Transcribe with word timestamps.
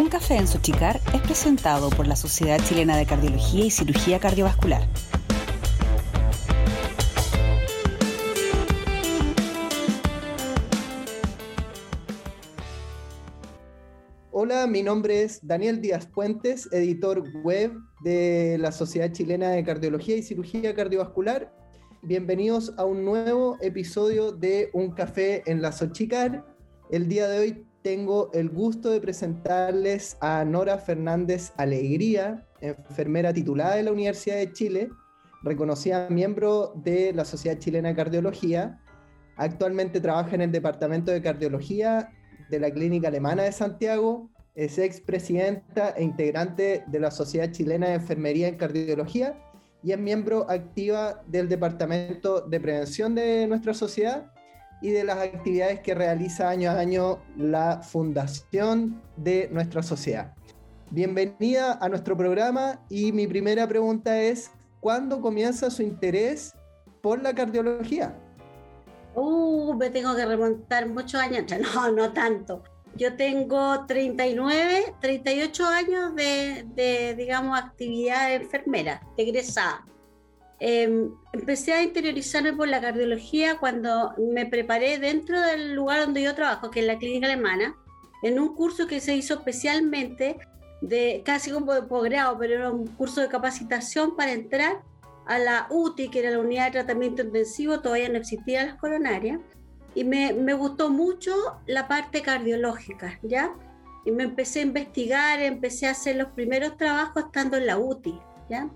Un 0.00 0.08
café 0.08 0.36
en 0.36 0.48
Sochicar 0.48 0.98
es 1.12 1.20
presentado 1.20 1.90
por 1.90 2.06
la 2.06 2.16
Sociedad 2.16 2.58
Chilena 2.64 2.96
de 2.96 3.04
Cardiología 3.04 3.66
y 3.66 3.70
Cirugía 3.70 4.18
Cardiovascular. 4.18 4.88
Hola, 14.30 14.66
mi 14.66 14.82
nombre 14.82 15.22
es 15.22 15.46
Daniel 15.46 15.82
Díaz 15.82 16.06
Puentes, 16.06 16.66
editor 16.72 17.22
web 17.44 17.74
de 18.02 18.56
la 18.58 18.72
Sociedad 18.72 19.12
Chilena 19.12 19.50
de 19.50 19.62
Cardiología 19.64 20.16
y 20.16 20.22
Cirugía 20.22 20.74
Cardiovascular. 20.74 21.54
Bienvenidos 22.00 22.72
a 22.78 22.86
un 22.86 23.04
nuevo 23.04 23.58
episodio 23.60 24.32
de 24.32 24.70
Un 24.72 24.92
Café 24.92 25.42
en 25.44 25.60
la 25.60 25.72
Sochicar. 25.72 26.46
El 26.90 27.06
día 27.06 27.28
de 27.28 27.38
hoy 27.38 27.69
tengo 27.82 28.30
el 28.32 28.50
gusto 28.50 28.90
de 28.90 29.00
presentarles 29.00 30.16
a 30.20 30.44
Nora 30.44 30.78
Fernández 30.78 31.52
Alegría, 31.56 32.46
enfermera 32.60 33.32
titulada 33.32 33.76
de 33.76 33.84
la 33.84 33.92
Universidad 33.92 34.36
de 34.36 34.52
Chile, 34.52 34.90
reconocida 35.42 36.08
miembro 36.10 36.72
de 36.76 37.12
la 37.14 37.24
Sociedad 37.24 37.58
Chilena 37.58 37.88
de 37.90 37.94
Cardiología. 37.94 38.80
Actualmente 39.36 40.00
trabaja 40.00 40.34
en 40.34 40.42
el 40.42 40.52
Departamento 40.52 41.10
de 41.10 41.22
Cardiología 41.22 42.10
de 42.50 42.60
la 42.60 42.70
Clínica 42.70 43.08
Alemana 43.08 43.44
de 43.44 43.52
Santiago, 43.52 44.28
es 44.54 44.78
expresidenta 44.78 45.90
e 45.90 46.02
integrante 46.02 46.84
de 46.86 47.00
la 47.00 47.10
Sociedad 47.10 47.50
Chilena 47.50 47.88
de 47.88 47.94
Enfermería 47.94 48.48
en 48.48 48.56
Cardiología 48.56 49.38
y 49.82 49.92
es 49.92 49.98
miembro 49.98 50.50
activa 50.50 51.22
del 51.28 51.48
Departamento 51.48 52.42
de 52.42 52.60
Prevención 52.60 53.14
de 53.14 53.46
nuestra 53.46 53.72
sociedad 53.72 54.30
y 54.80 54.90
de 54.90 55.04
las 55.04 55.18
actividades 55.18 55.80
que 55.80 55.94
realiza 55.94 56.48
año 56.48 56.70
a 56.70 56.78
año 56.78 57.18
la 57.36 57.82
fundación 57.82 59.02
de 59.16 59.48
nuestra 59.52 59.82
sociedad. 59.82 60.34
Bienvenida 60.90 61.78
a 61.80 61.88
nuestro 61.88 62.16
programa 62.16 62.80
y 62.88 63.12
mi 63.12 63.26
primera 63.26 63.66
pregunta 63.68 64.20
es, 64.20 64.50
¿cuándo 64.80 65.20
comienza 65.20 65.70
su 65.70 65.82
interés 65.82 66.54
por 67.00 67.22
la 67.22 67.34
cardiología? 67.34 68.16
Uh, 69.14 69.74
me 69.74 69.90
tengo 69.90 70.14
que 70.16 70.24
remontar 70.24 70.88
muchos 70.88 71.20
años, 71.20 71.44
no, 71.74 71.92
no 71.92 72.12
tanto. 72.12 72.62
Yo 72.96 73.14
tengo 73.16 73.86
39, 73.86 74.94
38 75.00 75.66
años 75.66 76.14
de, 76.16 76.66
de 76.74 77.14
digamos, 77.14 77.56
actividad 77.56 78.34
enfermera, 78.34 79.00
egresada. 79.16 79.86
Em, 80.62 81.10
empecé 81.32 81.72
a 81.72 81.82
interiorizarme 81.82 82.52
por 82.52 82.68
la 82.68 82.82
cardiología 82.82 83.56
cuando 83.56 84.12
me 84.18 84.44
preparé 84.44 84.98
dentro 84.98 85.40
del 85.40 85.74
lugar 85.74 86.00
donde 86.00 86.22
yo 86.22 86.34
trabajo, 86.34 86.70
que 86.70 86.80
es 86.80 86.86
la 86.86 86.98
clínica 86.98 87.26
alemana, 87.26 87.74
en 88.22 88.38
un 88.38 88.54
curso 88.54 88.86
que 88.86 89.00
se 89.00 89.16
hizo 89.16 89.34
especialmente 89.34 90.36
de 90.82 91.22
casi 91.24 91.50
como 91.50 91.72
de 91.72 91.82
posgrado, 91.82 92.38
pero 92.38 92.54
era 92.54 92.70
un 92.70 92.86
curso 92.88 93.22
de 93.22 93.28
capacitación 93.28 94.16
para 94.16 94.32
entrar 94.32 94.82
a 95.26 95.38
la 95.38 95.66
UTI, 95.70 96.10
que 96.10 96.18
era 96.18 96.30
la 96.30 96.38
unidad 96.38 96.66
de 96.66 96.72
tratamiento 96.72 97.22
intensivo, 97.22 97.80
todavía 97.80 98.10
no 98.10 98.18
existían 98.18 98.66
las 98.66 98.76
coronarias, 98.76 99.40
y 99.94 100.04
me, 100.04 100.34
me 100.34 100.52
gustó 100.52 100.90
mucho 100.90 101.34
la 101.66 101.88
parte 101.88 102.20
cardiológica, 102.20 103.18
¿ya? 103.22 103.54
Y 104.04 104.12
me 104.12 104.24
empecé 104.24 104.60
a 104.60 104.62
investigar, 104.64 105.40
empecé 105.40 105.86
a 105.86 105.92
hacer 105.92 106.16
los 106.16 106.28
primeros 106.28 106.76
trabajos 106.76 107.24
estando 107.24 107.56
en 107.56 107.66
la 107.66 107.78
UTI, 107.78 108.18
¿ya? 108.50 108.68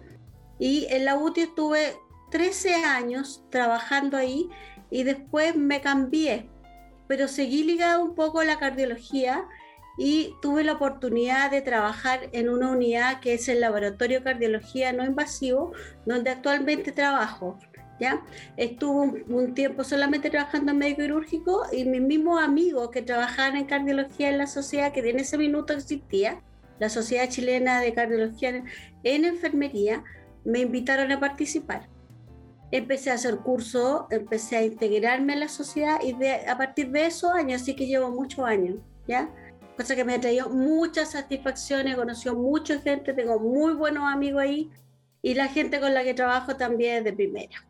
Y 0.58 0.86
en 0.90 1.04
la 1.04 1.16
UTI 1.16 1.42
estuve 1.42 1.96
13 2.30 2.74
años 2.74 3.44
trabajando 3.50 4.16
ahí 4.16 4.48
y 4.90 5.02
después 5.02 5.56
me 5.56 5.80
cambié, 5.80 6.48
pero 7.06 7.28
seguí 7.28 7.64
ligada 7.64 7.98
un 7.98 8.14
poco 8.14 8.40
a 8.40 8.44
la 8.44 8.58
cardiología 8.58 9.46
y 9.96 10.34
tuve 10.42 10.64
la 10.64 10.72
oportunidad 10.72 11.50
de 11.50 11.62
trabajar 11.62 12.28
en 12.32 12.48
una 12.48 12.70
unidad 12.70 13.20
que 13.20 13.34
es 13.34 13.48
el 13.48 13.60
Laboratorio 13.60 14.18
de 14.18 14.24
Cardiología 14.24 14.92
No 14.92 15.04
Invasivo, 15.04 15.72
donde 16.04 16.30
actualmente 16.30 16.92
trabajo. 16.92 17.58
¿ya? 18.00 18.24
Estuve 18.56 19.24
un, 19.28 19.54
tiempo 19.54 19.84
solamente 19.84 20.30
trabajando 20.30 20.72
en 20.72 20.78
médico 20.78 21.02
quirúrgico 21.02 21.62
y 21.72 21.84
mis 21.84 22.00
mismos 22.00 22.42
amigos 22.42 22.90
que 22.90 23.02
trabajaban 23.02 23.56
en 23.56 23.66
cardiología 23.66 24.30
en 24.30 24.38
la 24.38 24.46
sociedad 24.46 24.92
que 24.92 25.08
en 25.08 25.20
ese 25.20 25.38
minuto 25.38 25.72
existía, 25.72 26.42
la 26.80 26.88
Sociedad 26.88 27.28
Chilena 27.28 27.80
de 27.80 27.94
Cardiología 27.94 28.64
en 29.04 29.24
Enfermería, 29.24 30.02
me 30.44 30.60
invitaron 30.60 31.10
a 31.12 31.20
participar. 31.20 31.88
Empecé 32.70 33.10
a 33.10 33.14
hacer 33.14 33.38
cursos, 33.38 34.04
empecé 34.10 34.56
a 34.56 34.64
integrarme 34.64 35.34
a 35.34 35.36
la 35.36 35.48
sociedad 35.48 35.98
y 36.02 36.14
a 36.24 36.56
partir 36.56 36.90
de 36.90 37.06
esos 37.06 37.32
años, 37.32 37.62
así 37.62 37.76
que 37.76 37.86
llevo 37.86 38.10
muchos 38.10 38.44
años, 38.44 38.76
¿ya? 39.06 39.30
Cosa 39.76 39.96
que 39.96 40.04
me 40.04 40.14
ha 40.14 40.20
traído 40.20 40.50
muchas 40.50 41.12
satisfacciones, 41.12 41.94
he 41.94 41.96
conocido 41.96 42.34
mucha 42.34 42.80
gente, 42.80 43.12
tengo 43.12 43.38
muy 43.38 43.74
buenos 43.74 44.04
amigos 44.12 44.42
ahí 44.42 44.70
y 45.22 45.34
la 45.34 45.48
gente 45.48 45.80
con 45.80 45.94
la 45.94 46.04
que 46.04 46.14
trabajo 46.14 46.56
también 46.56 46.98
es 46.98 47.04
de 47.04 47.12
primera. 47.12 47.66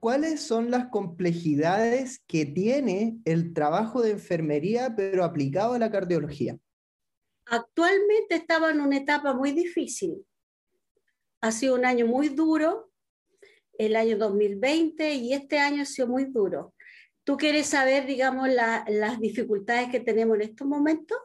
¿Cuáles 0.00 0.42
son 0.42 0.70
las 0.70 0.88
complejidades 0.88 2.22
que 2.26 2.44
tiene 2.44 3.18
el 3.24 3.54
trabajo 3.54 4.02
de 4.02 4.10
enfermería 4.10 4.94
pero 4.94 5.24
aplicado 5.24 5.74
a 5.74 5.78
la 5.78 5.90
cardiología? 5.90 6.58
Actualmente 7.46 8.34
estaba 8.34 8.70
en 8.70 8.80
una 8.80 8.98
etapa 8.98 9.34
muy 9.34 9.52
difícil 9.52 10.24
ha 11.44 11.52
sido 11.52 11.74
un 11.74 11.84
año 11.84 12.06
muy 12.06 12.30
duro, 12.30 12.90
el 13.76 13.96
año 13.96 14.16
2020 14.16 15.12
y 15.12 15.34
este 15.34 15.58
año 15.58 15.82
ha 15.82 15.84
sido 15.84 16.08
muy 16.08 16.24
duro. 16.24 16.72
¿Tú 17.22 17.36
quieres 17.36 17.66
saber, 17.66 18.06
digamos, 18.06 18.48
las 18.48 19.20
dificultades 19.20 19.90
que 19.90 20.00
tenemos 20.00 20.36
en 20.36 20.42
estos 20.42 20.66
momentos? 20.66 21.18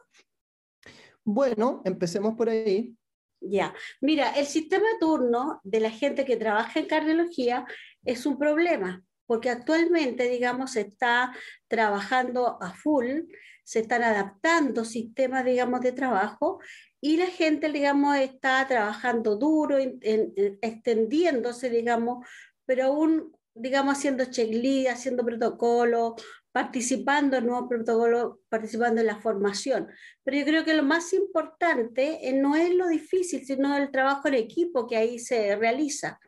Bueno, 1.24 1.80
empecemos 1.86 2.34
por 2.34 2.50
ahí. 2.50 2.94
Ya, 3.40 3.74
mira, 4.02 4.32
el 4.32 4.44
sistema 4.44 4.84
turno 5.00 5.58
de 5.64 5.80
la 5.80 5.90
gente 5.90 6.26
que 6.26 6.36
trabaja 6.36 6.80
en 6.80 6.86
cardiología 6.86 7.64
es 8.04 8.26
un 8.26 8.38
problema, 8.38 9.02
porque 9.24 9.48
actualmente, 9.48 10.28
digamos, 10.28 10.72
se 10.72 10.82
está 10.82 11.34
trabajando 11.66 12.62
a 12.62 12.74
full, 12.74 13.22
se 13.64 13.78
están 13.80 14.02
adaptando 14.02 14.84
sistemas, 14.84 15.46
digamos, 15.46 15.80
de 15.80 15.92
trabajo 15.92 16.60
y 17.00 17.16
la 17.16 17.26
gente, 17.26 17.70
digamos, 17.70 18.16
está 18.16 18.66
trabajando 18.68 19.36
duro, 19.36 19.78
extendiéndose, 19.78 21.70
digamos, 21.70 22.26
pero 22.66 22.84
aún, 22.86 23.32
digamos, 23.54 23.96
haciendo 23.96 24.26
checklist, 24.26 24.90
haciendo 24.90 25.24
protocolo, 25.24 26.16
participando 26.52 27.38
en 27.38 27.46
nuevos 27.46 27.68
protocolos, 27.68 28.38
participando 28.48 29.00
en 29.00 29.06
la 29.06 29.20
formación. 29.20 29.88
Pero 30.22 30.38
yo 30.38 30.44
creo 30.44 30.64
que 30.64 30.74
lo 30.74 30.82
más 30.82 31.12
importante 31.14 32.28
eh, 32.28 32.32
no 32.34 32.54
es 32.54 32.74
lo 32.74 32.86
difícil, 32.88 33.46
sino 33.46 33.76
el 33.76 33.90
trabajo 33.90 34.28
en 34.28 34.34
equipo 34.34 34.86
que 34.86 34.96
ahí 34.96 35.18
se 35.18 35.56
realiza. 35.56 36.18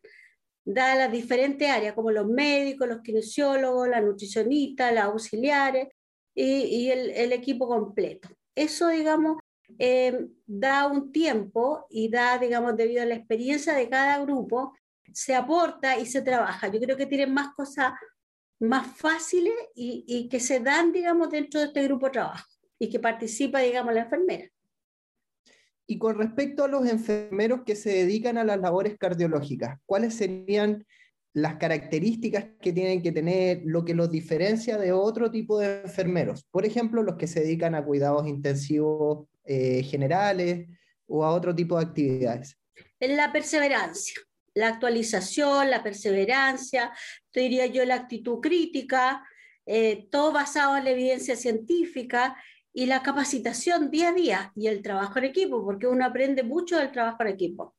Da 0.64 0.94
las 0.94 1.12
diferentes 1.12 1.68
áreas, 1.68 1.94
como 1.94 2.12
los 2.12 2.26
médicos, 2.26 2.88
los 2.88 3.02
kinesiólogos, 3.02 3.88
la 3.88 4.00
nutricionista, 4.00 4.92
las 4.92 5.06
auxiliares 5.06 5.88
y, 6.34 6.44
y 6.44 6.90
el, 6.90 7.10
el 7.10 7.32
equipo 7.32 7.68
completo. 7.68 8.28
Eso, 8.54 8.88
digamos, 8.88 9.38
eh, 9.78 10.26
da 10.46 10.86
un 10.86 11.12
tiempo 11.12 11.86
y 11.90 12.08
da, 12.08 12.38
digamos, 12.38 12.76
debido 12.76 13.02
a 13.02 13.06
la 13.06 13.14
experiencia 13.14 13.74
de 13.74 13.88
cada 13.88 14.20
grupo, 14.20 14.74
se 15.12 15.34
aporta 15.34 15.98
y 15.98 16.06
se 16.06 16.22
trabaja. 16.22 16.68
Yo 16.68 16.80
creo 16.80 16.96
que 16.96 17.06
tienen 17.06 17.32
más 17.32 17.54
cosas 17.54 17.92
más 18.60 18.86
fáciles 18.86 19.54
y, 19.74 20.04
y 20.06 20.28
que 20.28 20.38
se 20.38 20.60
dan, 20.60 20.92
digamos, 20.92 21.30
dentro 21.30 21.60
de 21.60 21.66
este 21.66 21.82
grupo 21.82 22.06
de 22.06 22.12
trabajo 22.12 22.48
y 22.78 22.88
que 22.88 23.00
participa, 23.00 23.60
digamos, 23.60 23.92
la 23.92 24.02
enfermera. 24.02 24.48
Y 25.86 25.98
con 25.98 26.16
respecto 26.16 26.64
a 26.64 26.68
los 26.68 26.86
enfermeros 26.86 27.62
que 27.66 27.74
se 27.76 27.90
dedican 27.90 28.38
a 28.38 28.44
las 28.44 28.60
labores 28.60 28.96
cardiológicas, 28.96 29.78
¿cuáles 29.84 30.14
serían 30.14 30.86
las 31.34 31.56
características 31.56 32.46
que 32.60 32.72
tienen 32.72 33.02
que 33.02 33.12
tener, 33.12 33.62
lo 33.64 33.84
que 33.84 33.94
los 33.94 34.10
diferencia 34.10 34.78
de 34.78 34.92
otro 34.92 35.30
tipo 35.30 35.58
de 35.58 35.82
enfermeros? 35.82 36.44
Por 36.50 36.64
ejemplo, 36.64 37.02
los 37.02 37.16
que 37.16 37.26
se 37.26 37.40
dedican 37.40 37.74
a 37.74 37.84
cuidados 37.84 38.28
intensivos 38.28 39.28
eh, 39.44 39.82
generales 39.82 40.68
o 41.06 41.24
a 41.24 41.32
otro 41.32 41.54
tipo 41.54 41.76
de 41.78 41.84
actividades? 41.84 42.58
La 43.00 43.32
perseverancia, 43.32 44.20
la 44.54 44.68
actualización, 44.68 45.70
la 45.70 45.82
perseverancia, 45.82 46.92
te 47.30 47.40
diría 47.40 47.66
yo 47.66 47.84
la 47.84 47.96
actitud 47.96 48.40
crítica, 48.40 49.24
eh, 49.66 50.08
todo 50.10 50.32
basado 50.32 50.76
en 50.76 50.84
la 50.84 50.90
evidencia 50.90 51.36
científica 51.36 52.36
y 52.72 52.86
la 52.86 53.02
capacitación 53.02 53.90
día 53.90 54.08
a 54.08 54.12
día 54.12 54.52
y 54.56 54.66
el 54.66 54.82
trabajo 54.82 55.18
en 55.18 55.24
equipo, 55.26 55.64
porque 55.64 55.86
uno 55.86 56.04
aprende 56.04 56.42
mucho 56.42 56.78
del 56.78 56.90
trabajo 56.90 57.22
en 57.22 57.28
equipo. 57.28 57.74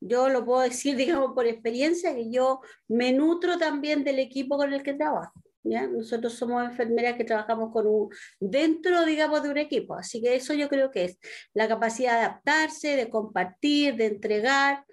Yo 0.00 0.28
lo 0.28 0.44
puedo 0.44 0.62
decir, 0.62 0.96
digamos, 0.96 1.32
por 1.32 1.46
experiencia, 1.46 2.14
que 2.14 2.30
yo 2.30 2.60
me 2.88 3.12
nutro 3.12 3.58
también 3.58 4.04
del 4.04 4.18
equipo 4.18 4.56
con 4.56 4.72
el 4.72 4.82
que 4.82 4.94
trabajo. 4.94 5.32
Nosotros 5.66 6.34
somos 6.34 6.64
enfermeras 6.64 7.16
que 7.16 7.24
trabajamos 7.24 7.72
con 7.72 7.86
un, 7.86 8.08
dentro, 8.40 9.04
digamos, 9.04 9.42
de 9.42 9.50
un 9.50 9.58
equipo, 9.58 9.94
así 9.94 10.22
que 10.22 10.36
eso 10.36 10.54
yo 10.54 10.68
creo 10.68 10.90
que 10.90 11.04
es 11.04 11.18
la 11.54 11.68
capacidad 11.68 12.12
de 12.12 12.26
adaptarse, 12.26 12.96
de 12.96 13.10
compartir, 13.10 13.96
de 13.96 14.06
entregar 14.06 14.84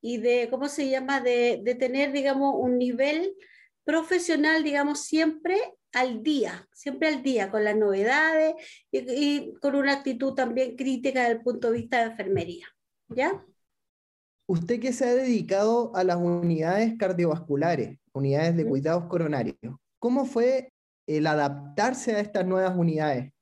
y 0.00 0.18
de, 0.18 0.48
¿cómo 0.50 0.68
se 0.68 0.88
llama?, 0.88 1.20
de, 1.20 1.60
de 1.62 1.74
tener, 1.74 2.12
digamos, 2.12 2.54
un 2.56 2.78
nivel 2.78 3.34
profesional, 3.84 4.62
digamos, 4.62 5.00
siempre 5.04 5.58
al 5.92 6.22
día, 6.22 6.68
siempre 6.72 7.08
al 7.08 7.22
día, 7.22 7.50
con 7.50 7.64
las 7.64 7.76
novedades 7.76 8.54
y, 8.90 9.54
con 9.60 9.74
una 9.74 9.94
actitud 9.94 10.34
también 10.34 10.76
crítica 10.76 11.20
desde 11.20 11.34
el 11.34 11.42
punto 11.42 11.70
de 11.70 11.78
vista 11.78 11.98
de 11.98 12.10
enfermería. 12.10 12.66
¿Ya? 13.08 13.44
Usted 14.46 14.80
que 14.80 14.92
se 14.92 15.06
ha 15.06 15.14
dedicado 15.14 15.94
a 15.94 16.04
las 16.04 16.16
unidades 16.16 16.96
cardiovasculares, 16.98 17.98
unidades 18.12 18.56
de 18.56 18.66
cuidados 18.66 19.04
coronarios, 19.06 19.56
¿cómo 19.98 20.24
fue 20.24 20.72
el 21.06 21.26
adaptarse 21.26 22.14
a 22.14 22.20
estas 22.20 22.46
nuevas 22.46 22.76
unidades? 22.76 23.32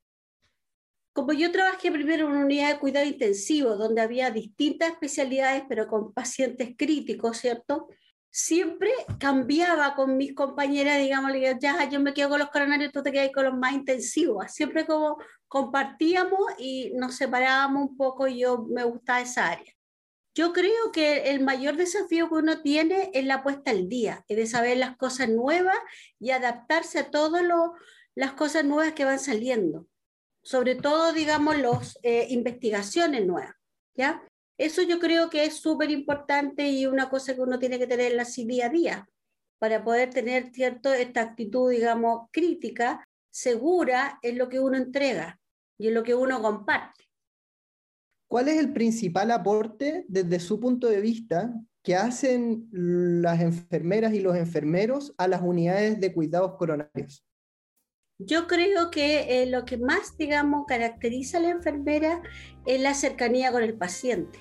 Como 1.13 1.33
yo 1.33 1.51
trabajé 1.51 1.91
primero 1.91 2.27
en 2.27 2.33
una 2.33 2.45
unidad 2.45 2.75
de 2.75 2.79
cuidado 2.79 3.07
intensivo, 3.07 3.77
donde 3.77 4.03
había 4.03 4.31
distintas 4.31 4.91
especialidades, 4.91 5.65
pero 5.69 5.87
con 5.87 6.13
pacientes 6.13 6.75
críticos, 6.77 7.39
¿cierto? 7.39 7.89
siempre 8.37 8.91
cambiaba 9.19 9.95
con 9.95 10.19
mis 10.19 10.35
compañeras, 10.35 10.99
digamos, 10.99 11.33
ya 11.59 11.89
yo 11.89 12.01
me 12.01 12.13
quedo 12.13 12.29
con 12.29 12.39
los 12.39 12.51
coronarios, 12.51 12.93
tú 12.93 13.03
te 13.03 13.11
quedas 13.11 13.31
con 13.33 13.47
los 13.47 13.57
más 13.57 13.73
intensivos. 13.73 14.53
Siempre 14.53 14.85
como 14.85 15.17
compartíamos 15.49 16.41
y 16.59 16.93
nos 16.97 17.17
separábamos 17.17 17.89
un 17.89 17.97
poco 17.97 18.29
y 18.29 18.41
yo 18.41 18.67
me 18.69 18.85
gustaba 18.85 19.23
esa 19.23 19.53
área. 19.53 19.73
Yo 20.37 20.53
creo 20.53 20.93
que 20.93 21.31
el 21.31 21.43
mayor 21.43 21.79
desafío 21.79 22.29
que 22.29 22.35
uno 22.35 22.61
tiene 22.61 23.11
es 23.15 23.25
la 23.25 23.43
puesta 23.43 23.71
al 23.71 23.89
día, 23.89 24.23
es 24.29 24.37
de 24.37 24.47
saber 24.47 24.77
las 24.77 24.95
cosas 24.99 25.31
nuevas 25.31 25.79
y 26.19 26.29
adaptarse 26.29 26.99
a 26.99 27.11
todas 27.11 27.43
las 28.15 28.33
cosas 28.35 28.63
nuevas 28.67 28.93
que 28.93 29.07
van 29.07 29.19
saliendo. 29.19 29.87
Sobre 30.43 30.75
todo, 30.75 31.15
digamos, 31.15 31.57
las 31.57 31.99
eh, 32.03 32.27
investigaciones 32.29 33.25
nuevas, 33.25 33.55
¿ya? 33.95 34.23
Eso 34.59 34.83
yo 34.83 35.01
creo 35.01 35.31
que 35.31 35.45
es 35.45 35.57
súper 35.57 35.91
importante 35.91 36.69
y 36.69 36.85
una 36.85 37.09
cosa 37.09 37.35
que 37.35 37.41
uno 37.41 37.59
tiene 37.59 37.79
que 37.79 37.87
tener 37.87 38.21
así 38.21 38.45
día 38.45 38.67
a 38.67 38.69
día 38.69 39.09
para 39.59 39.83
poder 39.83 40.11
tener 40.11 40.53
cierto 40.53 40.93
esta 40.93 41.23
actitud, 41.23 41.71
digamos, 41.71 42.29
crítica, 42.31 43.09
segura 43.31 44.19
en 44.21 44.37
lo 44.37 44.51
que 44.51 44.61
uno 44.61 44.77
entrega 44.77 45.41
y 45.79 45.89
en 45.89 45.95
lo 45.95 46.03
que 46.03 46.15
uno 46.15 46.43
comparte. 46.43 47.09
¿Cuál 48.29 48.49
es 48.49 48.59
el 48.59 48.73
principal 48.73 49.31
aporte 49.31 50.05
desde 50.09 50.41
su 50.41 50.59
punto 50.59 50.89
de 50.89 51.01
vista 51.01 51.55
que 51.83 51.95
hacen 51.95 52.69
las 52.73 53.41
enfermeras 53.41 54.13
y 54.15 54.21
los 54.21 54.37
enfermeros 54.37 55.15
a 55.19 55.29
las 55.29 55.43
unidades 55.43 56.01
de 56.01 56.13
cuidados 56.13 56.57
coronarios? 56.57 57.25
Yo 58.19 58.47
creo 58.47 58.91
que 58.91 59.43
eh, 59.43 59.47
lo 59.47 59.65
que 59.65 59.77
más, 59.77 60.17
digamos, 60.17 60.65
caracteriza 60.67 61.39
a 61.39 61.43
la 61.43 61.51
enfermera 61.51 62.23
es 62.65 62.81
la 62.81 62.95
cercanía 62.95 63.53
con 63.53 63.63
el 63.63 63.77
paciente. 63.77 64.39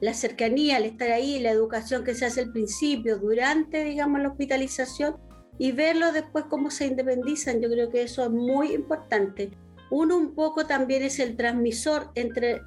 La 0.00 0.14
cercanía, 0.14 0.78
el 0.78 0.84
estar 0.84 1.10
ahí, 1.10 1.38
la 1.38 1.50
educación 1.50 2.04
que 2.04 2.14
se 2.14 2.26
hace 2.26 2.40
al 2.42 2.52
principio, 2.52 3.18
durante, 3.18 3.84
digamos, 3.84 4.20
la 4.20 4.28
hospitalización 4.28 5.16
y 5.58 5.72
verlo 5.72 6.12
después 6.12 6.44
cómo 6.46 6.70
se 6.70 6.86
independizan, 6.86 7.60
yo 7.60 7.70
creo 7.70 7.88
que 7.88 8.02
eso 8.02 8.24
es 8.24 8.30
muy 8.30 8.72
importante. 8.72 9.52
Uno 9.94 10.16
un 10.16 10.34
poco 10.34 10.64
también 10.64 11.02
es 11.02 11.18
el 11.18 11.36
transmisor 11.36 12.12
entre 12.14 12.62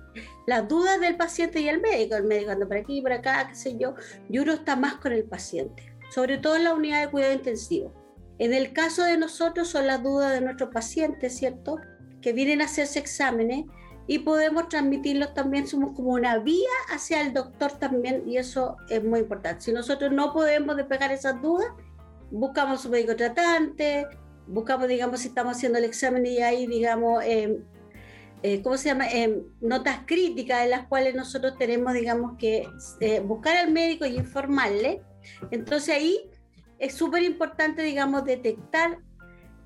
las 0.45 0.67
dudas 0.67 0.99
del 0.99 1.17
paciente 1.17 1.59
y 1.59 1.67
el 1.67 1.81
médico. 1.81 2.15
El 2.15 2.25
médico 2.25 2.51
anda 2.51 2.67
por 2.67 2.77
aquí, 2.77 3.01
por 3.01 3.13
acá, 3.13 3.47
qué 3.49 3.55
sé 3.55 3.79
yo, 3.79 3.95
y 4.29 4.37
uno 4.37 4.53
está 4.53 4.75
más 4.75 4.97
con 4.97 5.11
el 5.11 5.23
paciente, 5.23 5.91
sobre 6.11 6.37
todo 6.37 6.55
en 6.55 6.65
la 6.65 6.75
unidad 6.75 7.01
de 7.01 7.09
cuidado 7.09 7.33
intensivo. 7.33 7.91
En 8.37 8.53
el 8.53 8.73
caso 8.73 9.03
de 9.03 9.17
nosotros 9.17 9.69
son 9.69 9.87
las 9.87 10.03
dudas 10.03 10.33
de 10.33 10.41
nuestros 10.41 10.69
pacientes, 10.69 11.35
¿cierto? 11.35 11.79
Que 12.21 12.31
vienen 12.31 12.61
a 12.61 12.65
hacerse 12.65 12.99
exámenes 12.99 13.65
y 14.05 14.19
podemos 14.19 14.69
transmitirlos 14.69 15.33
también, 15.33 15.67
somos 15.67 15.93
como 15.93 16.11
una 16.11 16.37
vía 16.37 16.69
hacia 16.93 17.21
el 17.21 17.33
doctor 17.33 17.71
también 17.71 18.21
y 18.29 18.37
eso 18.37 18.77
es 18.87 19.03
muy 19.03 19.21
importante. 19.21 19.61
Si 19.61 19.73
nosotros 19.73 20.11
no 20.11 20.31
podemos 20.31 20.77
despejar 20.77 21.11
esas 21.11 21.41
dudas, 21.41 21.69
buscamos 22.29 22.85
un 22.85 22.91
médico 22.91 23.15
tratante, 23.15 24.05
buscamos, 24.47 24.87
digamos, 24.87 25.21
si 25.21 25.29
estamos 25.29 25.57
haciendo 25.57 25.77
el 25.77 25.85
examen 25.85 26.25
y 26.25 26.39
hay, 26.39 26.67
digamos, 26.67 27.23
em, 27.25 27.63
eh, 28.43 28.61
¿cómo 28.61 28.77
se 28.77 28.89
llama? 28.89 29.07
Em, 29.09 29.41
notas 29.61 30.01
críticas 30.05 30.63
en 30.63 30.71
las 30.71 30.87
cuales 30.87 31.15
nosotros 31.15 31.57
tenemos, 31.57 31.93
digamos, 31.93 32.37
que 32.37 32.67
eh, 32.99 33.19
buscar 33.19 33.57
al 33.57 33.71
médico 33.71 34.05
y 34.05 34.17
informarle. 34.17 35.01
Entonces 35.51 35.95
ahí 35.95 36.29
es 36.77 36.93
súper 36.93 37.23
importante, 37.23 37.81
digamos, 37.81 38.25
detectar 38.25 38.99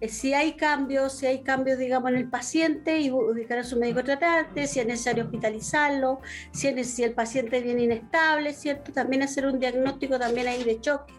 eh, 0.02 0.08
si 0.08 0.34
hay 0.34 0.54
cambios, 0.54 1.18
si 1.18 1.26
hay 1.26 1.44
cambios, 1.44 1.78
digamos, 1.78 2.12
en 2.12 2.18
el 2.18 2.30
paciente 2.30 3.00
y 3.02 3.12
ubicar 3.12 3.60
a 3.60 3.64
su 3.64 3.78
médico 3.78 4.04
tratante, 4.04 4.66
si 4.68 4.80
es 4.80 4.86
necesario 4.86 5.26
hospitalizarlo, 5.26 6.22
si, 6.54 6.68
es, 6.70 6.90
si 6.90 7.04
el 7.04 7.14
paciente 7.14 7.60
viene 7.60 7.84
inestable, 7.84 8.54
¿cierto? 8.54 8.94
También 8.94 9.24
hacer 9.24 9.46
un 9.46 9.60
diagnóstico 9.60 10.18
también 10.18 10.48
ahí 10.48 10.64
de 10.64 10.80
choque, 10.80 11.14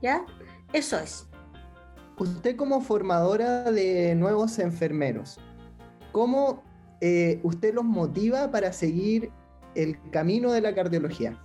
¿ya? 0.00 0.24
Eso 0.72 0.98
es. 0.98 1.28
Usted 2.22 2.54
como 2.54 2.80
formadora 2.80 3.72
de 3.72 4.14
nuevos 4.14 4.60
enfermeros, 4.60 5.40
¿cómo 6.12 6.62
eh, 7.00 7.40
usted 7.42 7.74
los 7.74 7.82
motiva 7.82 8.48
para 8.52 8.72
seguir 8.72 9.32
el 9.74 9.98
camino 10.12 10.52
de 10.52 10.60
la 10.60 10.72
cardiología? 10.72 11.36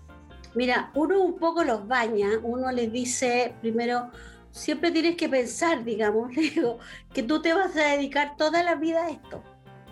Mira, 0.54 0.92
uno 0.94 1.20
un 1.20 1.40
poco 1.40 1.64
los 1.64 1.88
baña, 1.88 2.30
uno 2.44 2.72
les 2.72 2.92
dice 2.92 3.56
primero, 3.60 4.12
siempre 4.52 4.92
tienes 4.92 5.16
que 5.16 5.28
pensar, 5.28 5.84
digamos, 5.84 6.30
digo, 6.36 6.78
que 7.12 7.24
tú 7.24 7.42
te 7.42 7.56
vas 7.56 7.76
a 7.76 7.96
dedicar 7.96 8.38
toda 8.38 8.62
la 8.62 8.76
vida 8.76 9.04
a 9.04 9.10
esto. 9.10 9.44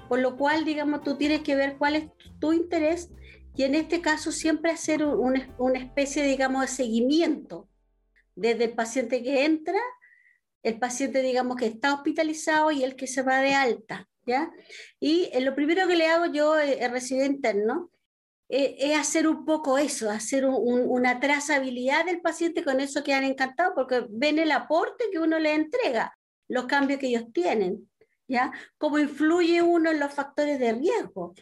Por 0.08 0.20
lo 0.20 0.38
cual, 0.38 0.66
digamos, 0.66 1.02
tú 1.02 1.18
tienes 1.18 1.42
que 1.42 1.56
ver 1.56 1.78
cuál 1.80 1.96
es 1.96 2.10
tu 2.38 2.54
interés 2.54 3.10
y 3.56 3.64
en 3.64 3.74
este 3.74 4.02
caso 4.02 4.32
siempre 4.32 4.70
hacer 4.70 5.04
una 5.04 5.80
especie, 5.80 6.22
digamos, 6.22 6.62
de 6.62 6.68
seguimiento 6.68 7.68
desde 8.36 8.66
el 8.66 8.74
paciente 8.74 9.24
que 9.24 9.46
entra, 9.46 9.80
el 10.66 10.80
paciente, 10.80 11.22
digamos, 11.22 11.58
que 11.58 11.68
está 11.68 11.94
hospitalizado 11.94 12.72
y 12.72 12.84
el 12.84 12.96
que 12.96 13.06
se 13.06 13.22
va 13.22 13.40
de 13.40 13.54
alta, 13.54 14.10
¿ya? 14.26 14.52
Y 15.00 15.30
eh, 15.32 15.42
lo 15.42 15.54
primero 15.54 15.88
que 15.88 15.96
le 15.96 16.08
hago 16.08 16.26
yo, 16.26 16.58
el 16.58 16.82
eh, 16.82 16.88
recibido 16.88 17.28
interno, 17.28 17.92
eh, 18.50 18.76
es 18.80 18.98
hacer 18.98 19.28
un 19.28 19.46
poco 19.46 19.78
eso, 19.78 20.10
hacer 20.10 20.46
una 20.46 21.20
trazabilidad 21.20 22.06
del 22.06 22.20
paciente, 22.20 22.64
con 22.64 22.80
eso 22.80 23.04
que 23.04 23.14
han 23.14 23.24
encantado 23.24 23.74
porque 23.76 24.08
ven 24.10 24.40
el 24.40 24.52
aporte 24.52 25.06
que 25.12 25.20
uno 25.20 25.38
le 25.38 25.54
entrega, 25.54 26.18
los 26.48 26.66
cambios 26.66 27.00
que 27.00 27.08
ellos 27.08 27.32
tienen, 27.32 27.88
¿ya? 28.28 28.52
Cómo 28.80 28.98
influye 28.98 29.62
uno 29.62 29.92
en 29.92 30.00
los 30.00 30.14
factores 30.14 30.60
de 30.60 30.74
riesgo 30.74 31.36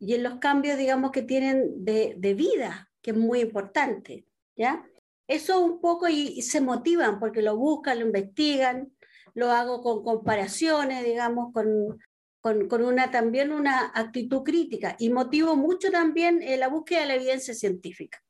y 0.00 0.14
en 0.14 0.24
los 0.24 0.40
cambios, 0.40 0.78
digamos, 0.78 1.12
que 1.12 1.22
tienen 1.22 1.84
de, 1.84 2.16
de 2.18 2.34
vida, 2.34 2.90
que 3.00 3.12
es 3.12 3.16
muy 3.16 3.40
importante, 3.40 4.26
¿ya? 4.56 4.84
Eso 5.26 5.60
un 5.60 5.80
poco 5.80 6.08
y, 6.08 6.42
se 6.42 6.60
motivan 6.60 7.18
porque 7.18 7.42
lo 7.42 7.56
buscan, 7.56 8.00
lo 8.00 8.06
investigan, 8.06 8.92
lo 9.34 9.50
hago 9.50 9.82
con 9.82 10.04
comparaciones, 10.04 11.04
digamos, 11.04 11.52
con, 11.52 11.98
con, 12.40 12.82
una, 12.82 13.10
también 13.10 13.52
una 13.52 13.90
actitud 13.94 14.42
crítica 14.42 14.96
y 14.98 15.10
motivo 15.10 15.56
mucho 15.56 15.90
también 15.90 16.42
eh, 16.42 16.56
la 16.56 16.68
búsqueda 16.68 17.00
de 17.00 17.06
la 17.06 17.14
evidencia 17.14 17.54
científica. 17.54 18.22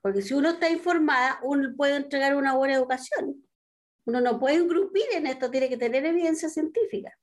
Porque 0.00 0.22
si 0.22 0.34
uno 0.34 0.50
está 0.50 0.70
informada, 0.70 1.40
uno 1.42 1.74
puede 1.76 1.96
entregar 1.96 2.36
una 2.36 2.54
buena 2.54 2.74
educación. 2.74 3.44
Uno 4.04 4.20
no 4.20 4.38
puede 4.38 4.56
engrupir 4.56 5.04
en 5.12 5.26
esto, 5.26 5.50
tiene 5.50 5.68
que 5.68 5.76
tener 5.76 6.06
evidencia 6.06 6.48
científica. 6.48 7.18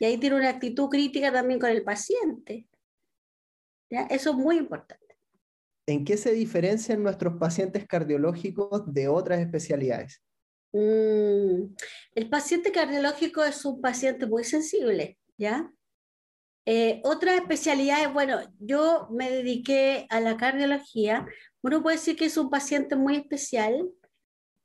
Y 0.00 0.06
ahí 0.06 0.18
tiene 0.18 0.36
una 0.36 0.48
actitud 0.48 0.88
crítica 0.88 1.30
también 1.30 1.60
con 1.60 1.70
el 1.70 1.84
paciente. 1.84 2.66
Eso 3.90 4.30
es 4.30 4.36
muy 4.36 4.56
importante. 4.56 5.01
¿En 5.86 6.04
qué 6.04 6.16
se 6.16 6.32
diferencian 6.32 7.02
nuestros 7.02 7.38
pacientes 7.38 7.86
cardiológicos 7.86 8.82
de 8.92 9.08
otras 9.08 9.40
especialidades? 9.40 10.22
Mm, 10.72 11.74
el 12.14 12.28
paciente 12.30 12.72
cardiológico 12.72 13.44
es 13.44 13.64
un 13.64 13.80
paciente 13.80 14.26
muy 14.26 14.44
sensible, 14.44 15.18
¿ya? 15.36 15.70
Eh, 16.64 17.00
otras 17.02 17.34
especialidades, 17.34 18.12
bueno, 18.12 18.40
yo 18.60 19.08
me 19.10 19.30
dediqué 19.30 20.06
a 20.10 20.20
la 20.20 20.36
cardiología. 20.36 21.26
Uno 21.62 21.82
puede 21.82 21.96
decir 21.96 22.16
que 22.16 22.26
es 22.26 22.36
un 22.36 22.50
paciente 22.50 22.94
muy 22.94 23.16
especial 23.16 23.90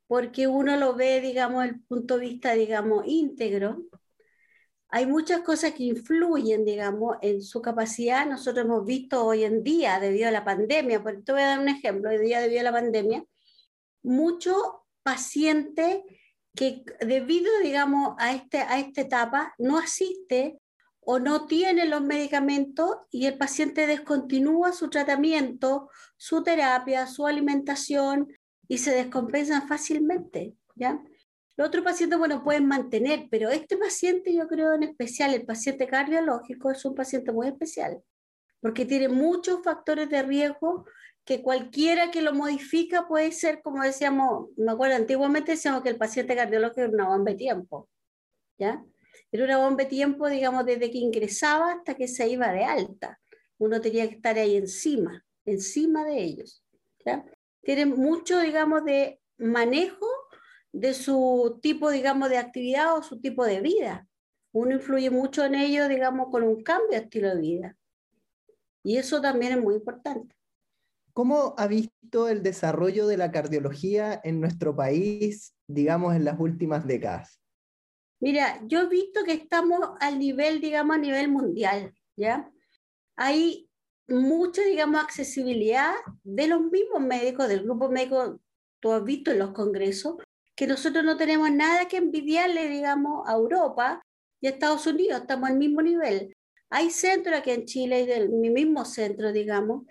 porque 0.06 0.46
uno 0.46 0.76
lo 0.76 0.94
ve, 0.94 1.20
digamos, 1.20 1.64
el 1.64 1.80
punto 1.80 2.18
de 2.18 2.26
vista, 2.26 2.54
digamos, 2.54 3.04
íntegro. 3.06 3.82
Hay 4.90 5.06
muchas 5.06 5.40
cosas 5.40 5.72
que 5.72 5.84
influyen, 5.84 6.64
digamos, 6.64 7.18
en 7.20 7.42
su 7.42 7.60
capacidad. 7.60 8.26
Nosotros 8.26 8.64
hemos 8.64 8.86
visto 8.86 9.24
hoy 9.24 9.44
en 9.44 9.62
día, 9.62 10.00
debido 10.00 10.28
a 10.28 10.32
la 10.32 10.44
pandemia, 10.44 11.02
por 11.02 11.22
te 11.22 11.32
voy 11.32 11.42
a 11.42 11.48
dar 11.48 11.58
un 11.58 11.68
ejemplo, 11.68 12.10
hoy 12.10 12.18
día 12.18 12.40
debido 12.40 12.60
a 12.60 12.64
la 12.64 12.72
pandemia, 12.72 13.24
mucho 14.02 14.86
paciente 15.02 16.04
que 16.54 16.84
debido, 17.00 17.50
digamos, 17.62 18.14
a, 18.18 18.32
este, 18.32 18.58
a 18.58 18.78
esta 18.78 19.02
etapa 19.02 19.54
no 19.58 19.78
asiste 19.78 20.58
o 21.00 21.18
no 21.18 21.46
tiene 21.46 21.86
los 21.86 22.02
medicamentos 22.02 22.96
y 23.10 23.26
el 23.26 23.38
paciente 23.38 23.86
descontinúa 23.86 24.72
su 24.72 24.90
tratamiento, 24.90 25.90
su 26.16 26.42
terapia, 26.42 27.06
su 27.06 27.26
alimentación 27.26 28.28
y 28.66 28.78
se 28.78 28.90
descompensan 28.90 29.68
fácilmente, 29.68 30.54
¿ya? 30.74 31.00
Los 31.58 31.66
otros 31.66 31.82
pacientes, 31.82 32.16
bueno, 32.16 32.44
pueden 32.44 32.66
mantener, 32.66 33.26
pero 33.32 33.50
este 33.50 33.76
paciente 33.76 34.32
yo 34.32 34.46
creo 34.46 34.74
en 34.74 34.84
especial, 34.84 35.34
el 35.34 35.44
paciente 35.44 35.88
cardiológico 35.88 36.70
es 36.70 36.84
un 36.84 36.94
paciente 36.94 37.32
muy 37.32 37.48
especial, 37.48 38.00
porque 38.60 38.86
tiene 38.86 39.08
muchos 39.08 39.64
factores 39.64 40.08
de 40.08 40.22
riesgo 40.22 40.86
que 41.24 41.42
cualquiera 41.42 42.12
que 42.12 42.22
lo 42.22 42.32
modifica 42.32 43.08
puede 43.08 43.32
ser, 43.32 43.60
como 43.60 43.82
decíamos, 43.82 44.50
me 44.56 44.70
acuerdo, 44.70 44.94
antiguamente 44.94 45.50
decíamos 45.50 45.82
que 45.82 45.88
el 45.88 45.96
paciente 45.96 46.36
cardiológico 46.36 46.82
era 46.82 46.90
una 46.90 47.08
bomba 47.08 47.32
de 47.32 47.36
tiempo, 47.36 47.88
¿ya? 48.56 48.84
Era 49.32 49.44
una 49.44 49.58
bomba 49.58 49.82
de 49.82 49.90
tiempo, 49.90 50.28
digamos, 50.28 50.64
desde 50.64 50.92
que 50.92 50.98
ingresaba 50.98 51.72
hasta 51.72 51.94
que 51.94 52.06
se 52.06 52.28
iba 52.28 52.52
de 52.52 52.64
alta. 52.64 53.18
Uno 53.58 53.80
tenía 53.80 54.08
que 54.08 54.14
estar 54.14 54.38
ahí 54.38 54.56
encima, 54.56 55.24
encima 55.44 56.04
de 56.04 56.22
ellos, 56.22 56.64
¿ya? 57.04 57.24
Mucho, 57.84 58.38
digamos, 58.38 58.84
de 58.84 59.20
manejo 59.38 60.06
de 60.72 60.94
su 60.94 61.58
tipo, 61.62 61.90
digamos, 61.90 62.28
de 62.30 62.38
actividad 62.38 62.96
o 62.96 63.02
su 63.02 63.20
tipo 63.20 63.44
de 63.44 63.60
vida. 63.60 64.06
Uno 64.52 64.72
influye 64.72 65.10
mucho 65.10 65.44
en 65.44 65.54
ello, 65.54 65.88
digamos, 65.88 66.28
con 66.30 66.42
un 66.42 66.62
cambio 66.62 66.90
de 66.90 67.04
estilo 67.04 67.28
de 67.34 67.40
vida. 67.40 67.76
Y 68.82 68.96
eso 68.96 69.20
también 69.20 69.52
es 69.52 69.60
muy 69.60 69.74
importante. 69.74 70.34
¿Cómo 71.12 71.54
ha 71.58 71.66
visto 71.66 72.28
el 72.28 72.42
desarrollo 72.42 73.06
de 73.06 73.16
la 73.16 73.32
cardiología 73.32 74.20
en 74.22 74.40
nuestro 74.40 74.76
país, 74.76 75.54
digamos, 75.66 76.14
en 76.14 76.24
las 76.24 76.38
últimas 76.38 76.86
décadas? 76.86 77.40
Mira, 78.20 78.60
yo 78.66 78.82
he 78.82 78.88
visto 78.88 79.24
que 79.24 79.32
estamos 79.32 79.80
al 80.00 80.18
nivel, 80.18 80.60
digamos, 80.60 80.96
a 80.96 81.00
nivel 81.00 81.28
mundial, 81.28 81.92
¿ya? 82.16 82.50
Hay 83.16 83.68
mucha, 84.08 84.62
digamos, 84.62 85.02
accesibilidad 85.02 85.92
de 86.24 86.46
los 86.46 86.62
mismos 86.62 87.00
médicos, 87.00 87.48
del 87.48 87.64
grupo 87.64 87.90
médico, 87.90 88.40
tú 88.80 88.92
has 88.92 89.04
visto 89.04 89.30
en 89.30 89.40
los 89.40 89.50
congresos, 89.50 90.16
que 90.58 90.66
nosotros 90.66 91.04
no 91.04 91.16
tenemos 91.16 91.52
nada 91.52 91.86
que 91.86 91.98
envidiarle, 91.98 92.68
digamos, 92.68 93.28
a 93.28 93.34
Europa 93.34 94.02
y 94.40 94.48
a 94.48 94.50
Estados 94.50 94.88
Unidos, 94.88 95.20
estamos 95.20 95.48
al 95.48 95.56
mismo 95.56 95.82
nivel. 95.82 96.36
Hay 96.68 96.90
centros 96.90 97.38
aquí 97.38 97.52
en 97.52 97.64
Chile, 97.64 98.00
y 98.00 98.06
del 98.06 98.30
mismo 98.30 98.84
centro, 98.84 99.30
digamos, 99.30 99.84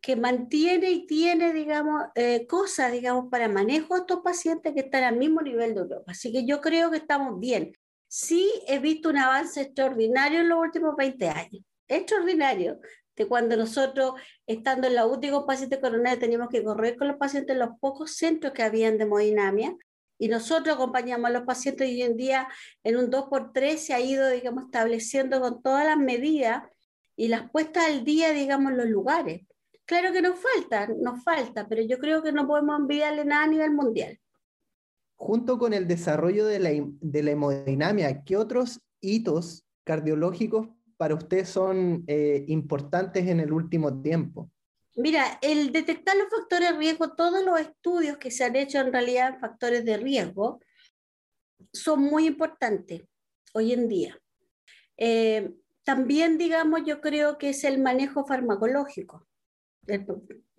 que 0.00 0.16
mantiene 0.16 0.90
y 0.90 1.06
tiene, 1.06 1.52
digamos, 1.52 2.04
eh, 2.14 2.46
cosas, 2.46 2.92
digamos, 2.92 3.26
para 3.30 3.46
manejo 3.50 3.92
de 3.92 4.00
estos 4.00 4.20
pacientes 4.20 4.72
que 4.72 4.80
están 4.80 5.04
al 5.04 5.18
mismo 5.18 5.42
nivel 5.42 5.74
de 5.74 5.82
Europa. 5.82 6.12
Así 6.12 6.32
que 6.32 6.46
yo 6.46 6.62
creo 6.62 6.90
que 6.90 6.96
estamos 6.96 7.38
bien. 7.38 7.74
Sí 8.08 8.50
he 8.68 8.78
visto 8.78 9.10
un 9.10 9.18
avance 9.18 9.60
extraordinario 9.60 10.40
en 10.40 10.48
los 10.48 10.60
últimos 10.60 10.96
20 10.96 11.28
años, 11.28 11.62
extraordinario, 11.88 12.80
de 13.16 13.26
cuando 13.26 13.54
nosotros, 13.54 14.14
estando 14.46 14.86
en 14.86 14.94
la 14.94 15.04
UTI 15.04 15.28
con 15.28 15.44
pacientes 15.44 15.78
coronarios, 15.78 16.20
teníamos 16.20 16.48
que 16.48 16.64
correr 16.64 16.96
con 16.96 17.08
los 17.08 17.18
pacientes 17.18 17.52
en 17.52 17.60
los 17.60 17.78
pocos 17.78 18.16
centros 18.16 18.54
que 18.54 18.62
habían 18.62 18.96
de 18.96 19.04
hemodinamia, 19.04 19.76
y 20.18 20.28
nosotros 20.28 20.76
acompañamos 20.76 21.28
a 21.28 21.32
los 21.32 21.42
pacientes 21.42 21.88
y 21.88 21.94
hoy 21.94 22.02
en 22.02 22.16
día 22.16 22.48
en 22.84 22.96
un 22.96 23.10
2x3 23.10 23.76
se 23.76 23.94
ha 23.94 24.00
ido, 24.00 24.28
digamos, 24.30 24.64
estableciendo 24.64 25.40
con 25.40 25.62
todas 25.62 25.84
las 25.84 25.98
medidas 25.98 26.62
y 27.16 27.28
las 27.28 27.50
puestas 27.50 27.86
al 27.86 28.04
día, 28.04 28.32
digamos, 28.32 28.72
los 28.72 28.86
lugares. 28.86 29.46
Claro 29.84 30.12
que 30.12 30.22
nos 30.22 30.38
falta, 30.38 30.88
nos 31.00 31.22
falta, 31.22 31.68
pero 31.68 31.82
yo 31.82 31.98
creo 31.98 32.22
que 32.22 32.32
no 32.32 32.46
podemos 32.46 32.78
envidiarle 32.78 33.24
nada 33.24 33.44
a 33.44 33.48
nivel 33.48 33.72
mundial. 33.72 34.18
Junto 35.14 35.58
con 35.58 35.72
el 35.72 35.86
desarrollo 35.86 36.44
de 36.46 36.58
la, 36.58 36.70
de 36.72 37.30
hemodinamia, 37.30 38.22
¿qué 38.24 38.36
otros 38.36 38.80
hitos 39.00 39.64
cardiológicos 39.84 40.68
para 40.96 41.14
usted 41.14 41.44
son 41.44 42.04
eh, 42.06 42.44
importantes 42.48 43.26
en 43.28 43.40
el 43.40 43.52
último 43.52 44.02
tiempo? 44.02 44.50
Mira, 44.96 45.38
el 45.42 45.72
detectar 45.72 46.16
los 46.16 46.30
factores 46.30 46.70
de 46.70 46.78
riesgo, 46.78 47.14
todos 47.14 47.44
los 47.44 47.60
estudios 47.60 48.16
que 48.16 48.30
se 48.30 48.44
han 48.44 48.56
hecho 48.56 48.80
en 48.80 48.92
realidad 48.92 49.34
en 49.34 49.40
factores 49.40 49.84
de 49.84 49.98
riesgo, 49.98 50.60
son 51.70 52.02
muy 52.02 52.26
importantes 52.26 53.02
hoy 53.52 53.74
en 53.74 53.88
día. 53.88 54.18
Eh, 54.96 55.52
también, 55.84 56.38
digamos, 56.38 56.80
yo 56.86 57.02
creo 57.02 57.36
que 57.36 57.50
es 57.50 57.62
el 57.64 57.78
manejo 57.78 58.26
farmacológico. 58.26 59.28
El 59.86 60.06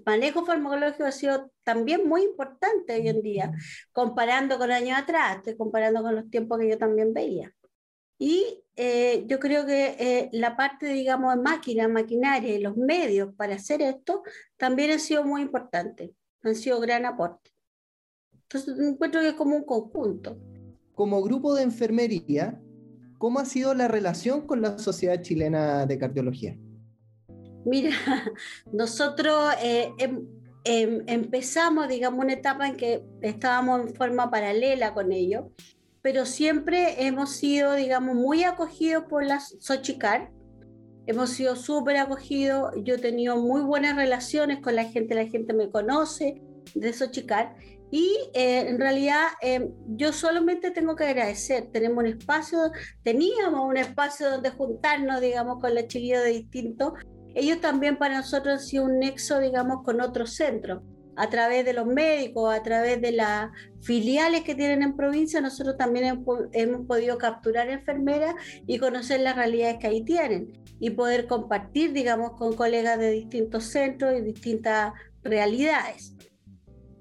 manejo 0.06 0.46
farmacológico 0.46 1.06
ha 1.06 1.12
sido 1.12 1.52
también 1.64 2.08
muy 2.08 2.22
importante 2.22 2.94
hoy 2.94 3.10
en 3.10 3.24
día, 3.24 3.52
comparando 3.92 4.60
con 4.60 4.72
años 4.72 5.00
atrás, 5.00 5.38
estoy 5.38 5.58
comparando 5.58 6.04
con 6.04 6.16
los 6.16 6.30
tiempos 6.30 6.60
que 6.60 6.70
yo 6.70 6.78
también 6.78 7.12
veía. 7.12 7.54
Y 8.20 8.64
eh, 8.76 9.26
yo 9.28 9.40
creo 9.40 9.66
que 9.66 9.96
eh, 10.00 10.30
la 10.34 10.56
parte, 10.56 10.88
digamos, 10.88 11.36
de 11.36 11.42
máquina, 11.42 11.88
maquinaria 11.88 12.56
y 12.56 12.62
los 12.62 12.78
medios 12.78 13.34
para 13.36 13.56
hacer 13.56 13.82
esto 13.82 14.24
también 14.58 14.92
han 14.92 15.00
sido 15.00 15.24
muy 15.24 15.42
importantes, 15.42 16.12
han 16.42 16.56
sido 16.56 16.80
gran 16.80 17.06
aporte. 17.06 17.52
Entonces, 18.34 18.80
encuentro 18.80 19.22
que 19.22 19.30
es 19.30 19.34
como 19.34 19.56
un 19.56 19.66
conjunto. 19.66 20.40
Como 20.94 21.22
grupo 21.22 21.54
de 21.54 21.64
enfermería, 21.64 22.60
¿cómo 23.18 23.40
ha 23.40 23.46
sido 23.46 23.74
la 23.74 23.88
relación 23.88 24.48
con 24.48 24.62
la 24.62 24.80
Sociedad 24.80 25.22
Chilena 25.22 25.86
de 25.86 25.98
Cardiología? 26.00 26.58
Mira, 27.66 27.92
nosotros 28.72 29.54
eh, 29.62 29.92
em, 30.00 30.28
em, 30.64 31.04
empezamos, 31.08 31.88
digamos, 31.88 32.24
una 32.24 32.34
etapa 32.34 32.68
en 32.68 32.78
que 32.78 33.04
estábamos 33.22 33.82
en 33.82 33.96
forma 33.96 34.32
paralela 34.32 34.94
con 34.94 35.12
ellos 35.12 35.46
pero 36.08 36.26
siempre 36.26 37.06
hemos 37.06 37.32
sido, 37.36 37.74
digamos, 37.74 38.16
muy 38.16 38.46
acogidos 38.46 39.04
por 39.10 39.26
la 39.26 39.42
Xochicar. 39.42 40.32
Hemos 41.06 41.32
sido 41.32 41.58
súper 41.58 41.98
acogidos. 41.98 42.72
Yo 42.86 42.96
he 42.96 42.98
tenido 42.98 43.36
muy 43.36 43.60
buenas 43.60 43.98
relaciones 43.98 44.62
con 44.62 44.78
la 44.78 44.86
gente, 44.86 45.16
la 45.16 45.28
gente 45.28 45.54
me 45.54 45.70
conoce 45.70 46.42
de 46.74 46.94
Xochicar. 46.94 47.58
Y 47.92 48.16
eh, 48.34 48.70
en 48.70 48.80
realidad 48.80 49.24
eh, 49.42 49.70
yo 49.98 50.14
solamente 50.14 50.72
tengo 50.72 50.96
que 50.96 51.04
agradecer. 51.04 51.68
Tenemos 51.74 51.98
un 51.98 52.06
espacio, 52.06 52.72
teníamos 53.04 53.68
un 53.68 53.76
espacio 53.76 54.30
donde 54.30 54.52
juntarnos, 54.52 55.20
digamos, 55.20 55.60
con 55.60 55.76
los 55.76 55.88
chiquillos 55.88 56.24
de 56.24 56.30
distintos. 56.30 56.94
Ellos 57.36 57.60
también 57.60 57.98
para 57.98 58.16
nosotros 58.16 58.62
han 58.62 58.66
sido 58.66 58.86
un 58.86 59.00
nexo, 59.00 59.42
digamos, 59.42 59.84
con 59.84 60.00
otros 60.00 60.36
centros 60.36 60.84
a 61.18 61.30
través 61.30 61.66
de 61.66 61.74
los 61.74 61.88
médicos, 61.88 62.54
a 62.54 62.62
través 62.62 63.02
de 63.02 63.12
las 63.12 63.50
filiales 63.82 64.44
que 64.44 64.54
tienen 64.54 64.84
en 64.84 64.96
provincia, 64.96 65.42
nosotros 65.42 65.76
también 65.76 66.24
hemos 66.54 66.86
podido 66.86 67.18
capturar 67.18 67.70
enfermeras 67.70 68.36
y 68.68 68.78
conocer 68.78 69.22
las 69.22 69.36
realidades 69.36 69.78
que 69.80 69.88
ahí 69.88 70.04
tienen 70.04 70.54
y 70.80 70.92
poder 70.92 71.26
compartir, 71.26 71.92
digamos, 71.92 72.34
con 72.34 72.56
colegas 72.56 73.00
de 73.00 73.12
distintos 73.12 73.64
centros 73.66 74.14
y 74.16 74.22
distintas 74.22 74.94
realidades. 75.24 76.14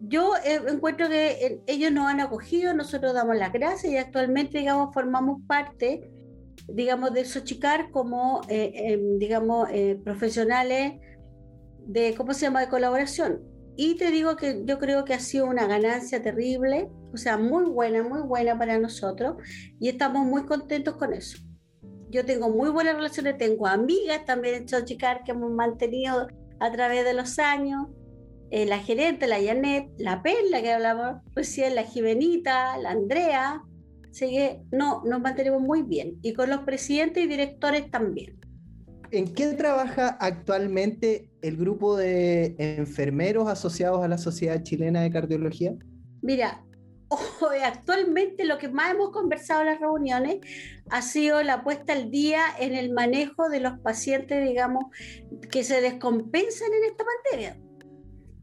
Yo 0.01 0.35
eh, 0.45 0.63
encuentro 0.69 1.09
que 1.09 1.33
eh, 1.33 1.61
ellos 1.67 1.93
nos 1.93 2.07
han 2.07 2.21
acogido, 2.21 2.73
nosotros 2.73 3.13
damos 3.13 3.37
las 3.37 3.53
gracias 3.53 3.93
y 3.93 3.99
actualmente, 3.99 4.59
digamos, 4.59 4.95
formamos 4.95 5.43
parte, 5.47 6.11
digamos, 6.69 7.13
de 7.13 7.27
Sochicar 7.27 7.91
como, 7.91 8.41
eh, 8.49 8.73
em, 8.75 9.19
digamos, 9.19 9.69
profesionales 10.05 10.95
de, 11.87 12.15
¿cómo 12.15 12.33
se 12.33 12.47
llama?, 12.47 12.61
de 12.63 12.69
colaboración 12.69 13.56
y 13.77 13.97
te 13.97 14.11
digo 14.11 14.37
que 14.37 14.63
yo 14.65 14.79
creo 14.79 15.05
que 15.05 15.13
ha 15.13 15.21
sido 15.21 15.47
una 15.47 15.67
ganancia 15.67 16.23
terrible, 16.23 16.89
o 17.13 17.17
sea, 17.19 17.37
muy 17.37 17.65
buena, 17.65 18.03
muy 18.03 18.23
buena 18.23 18.59
para 18.59 18.79
nosotros 18.79 19.37
y 19.79 19.89
estamos 19.89 20.25
muy 20.27 20.47
contentos 20.47 20.97
con 20.97 21.13
eso. 21.13 21.39
Yo 22.09 22.25
tengo 22.25 22.49
muy 22.49 22.71
buenas 22.71 22.97
relaciones, 22.97 23.37
tengo 23.37 23.67
amigas 23.67 24.25
también 24.25 24.55
en 24.55 24.67
Chochicar 24.67 25.25
que 25.25 25.33
hemos 25.33 25.51
mantenido 25.51 26.29
a 26.61 26.73
través 26.73 27.05
de 27.05 27.13
los 27.13 27.39
años. 27.39 27.89
Eh, 28.51 28.65
la 28.65 28.79
gerente, 28.79 29.27
la 29.27 29.43
Janet, 29.43 29.91
la 29.99 30.23
Perla 30.23 30.63
que 30.63 30.73
hablamos 30.73 31.21
recién, 31.35 31.75
la 31.75 31.83
Jivenita, 31.83 32.79
la 32.79 32.93
Andrea. 32.93 33.63
Así 34.09 34.31
que 34.31 34.63
no, 34.71 35.03
nos 35.05 35.21
mantenemos 35.21 35.61
muy 35.61 35.83
bien. 35.83 36.19
Y 36.23 36.33
con 36.33 36.49
los 36.49 36.61
presidentes 36.61 37.25
y 37.25 37.27
directores 37.27 37.91
también. 37.91 38.39
¿En 39.11 39.35
qué 39.35 39.49
trabaja 39.49 40.09
actualmente 40.21 41.29
el 41.47 41.57
grupo 41.57 41.97
de 41.97 42.55
enfermeros 42.59 43.49
asociados 43.49 44.03
a 44.05 44.09
la 44.09 44.19
Sociedad 44.19 44.63
Chilena 44.63 45.03
de 45.03 45.11
Cardiología? 45.11 45.75
Mira, 46.23 46.65
actualmente 47.63 48.45
lo 48.45 48.59
que 48.59 48.69
más 48.69 48.93
hemos 48.93 49.11
conversado 49.11 49.61
en 49.61 49.67
las 49.67 49.81
reuniones 49.81 50.39
ha 50.91 51.03
sido 51.03 51.43
la 51.43 51.63
puesta 51.63 51.93
al 51.93 52.11
día 52.11 52.43
en 52.59 52.75
el 52.75 52.93
manejo 52.93 53.49
de 53.49 53.61
los 53.61 53.79
pacientes, 53.79 54.45
digamos, 54.45 54.85
que 55.51 55.63
se 55.63 55.81
descompensan 55.81 56.69
en 56.73 56.91
esta 56.91 57.05
pandemia. 57.05 57.63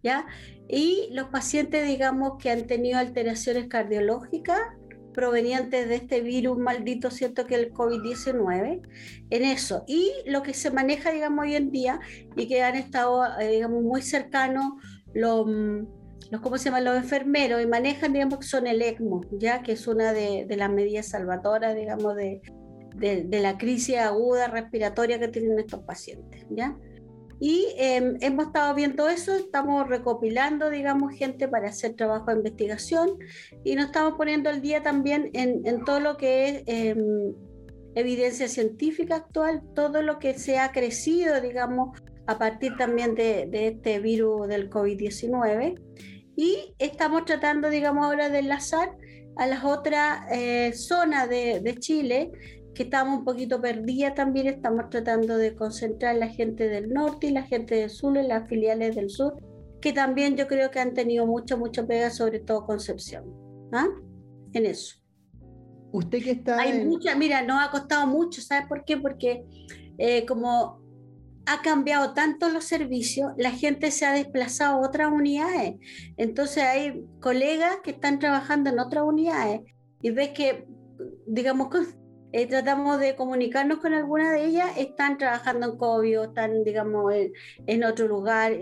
¿Ya? 0.02 0.26
Y 0.68 1.10
los 1.12 1.28
pacientes, 1.28 1.88
digamos, 1.88 2.34
que 2.38 2.50
han 2.50 2.68
tenido 2.68 3.00
alteraciones 3.00 3.68
cardiológicas 3.68 4.60
provenientes 5.14 5.88
de 5.88 5.96
este 5.96 6.22
virus 6.22 6.58
maldito, 6.58 7.12
¿cierto? 7.12 7.46
Que 7.46 7.56
el 7.56 7.74
COVID-19, 7.74 8.82
en 9.30 9.44
eso. 9.44 9.84
Y 9.88 10.12
lo 10.26 10.44
que 10.44 10.54
se 10.54 10.72
maneja, 10.72 11.12
digamos, 11.12 11.46
hoy 11.46 11.56
en 11.56 11.72
día 11.72 12.00
y 12.36 12.48
que 12.48 12.64
han 12.64 12.76
estado, 12.76 13.24
eh, 13.40 13.50
digamos, 13.52 13.84
muy 13.84 14.02
cercanos 14.02 14.74
los, 15.14 15.48
los, 16.30 16.42
¿cómo 16.42 16.58
se? 16.58 16.70
Los 16.82 16.98
enfermeros 16.98 17.62
y 17.62 17.68
manejan, 17.68 18.14
digamos, 18.14 18.40
que 18.40 18.48
son 18.48 18.68
el 18.68 18.82
ECMO, 18.82 19.22
ya 19.32 19.62
que 19.62 19.74
es 19.74 19.88
una 19.88 20.14
de, 20.14 20.46
de 20.48 20.58
las 20.58 20.70
medidas 20.70 21.08
salvadoras, 21.08 21.76
digamos, 21.76 22.16
de, 22.16 22.42
de, 22.96 23.24
de, 23.24 23.40
la 23.40 23.58
crisis 23.58 23.98
aguda 23.98 24.48
respiratoria 24.48 25.20
que 25.20 25.28
tienen 25.28 25.60
estos 25.60 25.82
pacientes, 25.82 26.46
¿ya? 26.50 26.76
Y 27.40 27.66
em, 27.78 28.18
hemos 28.22 28.48
estado 28.48 28.74
viendo 28.76 29.10
eso, 29.10 29.36
estamos 29.36 29.88
recopilando, 29.88 30.70
digamos, 30.70 31.14
gente 31.14 31.48
para 31.48 31.70
hacer 31.70 31.96
trabajo 31.96 32.28
de 32.28 32.38
investigación 32.38 33.18
y 33.64 33.76
nos 33.76 33.88
estamos 33.88 34.14
poniendo 34.14 34.50
al 34.50 34.62
día 34.62 34.82
también 34.82 35.30
en, 35.34 35.84
todo 35.84 36.00
lo 36.00 36.18
que 36.18 36.48
es 36.48 36.64
em, 36.68 37.34
evidencia 37.96 38.48
científica 38.48 39.16
actual, 39.16 39.62
todo 39.76 40.02
lo 40.02 40.20
que 40.20 40.38
se 40.38 40.58
ha 40.58 40.72
crecido, 40.72 41.42
digamos, 41.42 42.00
a 42.26 42.38
partir 42.38 42.76
también 42.78 43.16
de, 43.16 43.50
este 43.52 44.00
virus 44.00 44.48
del 44.48 44.70
COVID-19. 44.70 45.80
Y 46.36 46.74
estamos 46.80 47.26
tratando, 47.26 47.70
digamos, 47.70 48.06
ahora 48.06 48.30
de 48.30 48.40
enlazar 48.40 48.96
a 49.36 49.48
las 49.48 49.64
otras 49.64 50.22
eh, 50.32 50.74
zonas 50.74 51.30
de, 51.30 51.76
Chile, 51.80 52.32
que 52.74 52.84
estamos 52.84 53.20
un 53.20 53.26
poquito 53.26 53.62
perdidas 53.62 54.16
también, 54.16 54.48
estamos 54.48 54.90
tratando 54.90 55.38
de 55.38 55.56
concentrar 55.56 56.16
la 56.16 56.28
gente 56.28 56.68
del 56.68 56.90
norte 56.90 57.28
y 57.28 57.32
la 57.32 57.44
gente 57.44 57.76
del 57.76 57.90
sur 57.90 58.18
en 58.18 58.28
las 58.28 58.48
filiales 58.48 58.96
del 58.96 59.10
sur, 59.10 59.38
que 59.82 59.94
también 59.94 60.36
yo 60.36 60.48
creo 60.48 60.72
que 60.72 60.80
han 60.80 60.94
tenido 60.94 61.26
mucho, 61.26 61.58
mucho 61.58 61.86
pega, 61.86 62.10
sobre 62.10 62.40
todo 62.40 62.66
Concepción, 62.66 63.26
¿ah? 63.72 63.88
en 64.54 64.66
eso. 64.66 64.96
Usted 65.92 66.24
que 66.24 66.32
está... 66.32 66.60
Hay 66.60 66.86
mucha, 66.86 67.16
mira, 67.16 67.44
nos 67.44 67.62
ha 67.62 67.70
costado 67.70 68.08
mucho, 68.08 68.42
¿sabes 68.42 68.68
por 68.68 68.84
qué? 68.86 68.98
Porque 68.98 69.46
eh, 69.98 70.26
como 70.26 70.82
ha 71.46 71.62
cambiado 71.62 72.14
tanto 72.14 72.50
los 72.50 72.64
servicios, 72.64 73.32
la 73.38 73.52
gente 73.52 73.92
se 73.92 74.06
ha 74.06 74.14
desplazado 74.14 74.78
a 74.78 74.88
otras 74.88 75.12
unidades. 75.12 75.76
Entonces 76.18 76.64
hay 76.64 77.06
colegas 77.20 77.78
que 77.84 77.92
están 77.92 78.20
trabajando 78.20 78.70
en 78.70 78.80
otras 78.80 79.04
unidades 79.04 79.62
y 80.02 80.12
ves 80.12 80.30
que, 80.30 80.66
digamos, 81.28 81.68
eh, 82.34 82.48
tratamos 82.48 83.00
de 83.00 83.16
comunicarnos 83.16 83.78
con 83.78 83.94
alguna 83.94 84.34
de 84.34 84.46
ellas, 84.46 84.76
están 84.76 85.20
trabajando 85.20 85.68
en 85.68 85.78
COVID 85.78 86.20
o 86.20 86.24
están, 86.24 86.64
digamos, 86.64 87.14
en, 87.68 87.84
otro 87.84 88.08
lugar. 88.08 88.54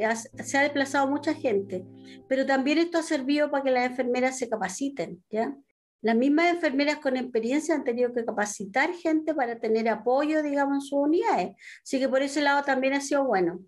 se 0.43 0.57
ha 0.57 0.61
desplazado 0.63 1.07
mucha 1.07 1.33
gente, 1.33 1.85
pero 2.27 2.45
también 2.45 2.79
esto 2.79 2.97
ha 2.97 3.03
servido 3.03 3.49
para 3.49 3.63
que 3.63 3.71
las 3.71 3.85
enfermeras 3.85 4.37
se 4.37 4.49
capaciten, 4.49 5.23
¿ya? 5.29 5.55
Las 6.01 6.17
mismas 6.17 6.53
enfermeras 6.53 6.97
con 6.97 7.15
experiencia 7.15 7.73
han 7.73 7.85
tenido 7.85 8.11
que 8.11 8.25
capacitar 8.25 8.91
gente 8.93 9.33
para 9.33 9.57
tener 9.57 9.87
apoyo, 9.87 10.43
digamos, 10.43 10.75
en 10.75 10.81
sus 10.81 10.99
unidades. 10.99 11.55
Así 11.81 11.97
que 11.97 12.09
por 12.09 12.21
ese 12.23 12.41
lado 12.41 12.63
también 12.63 12.93
ha 12.93 12.99
sido 12.99 13.23
bueno. 13.23 13.63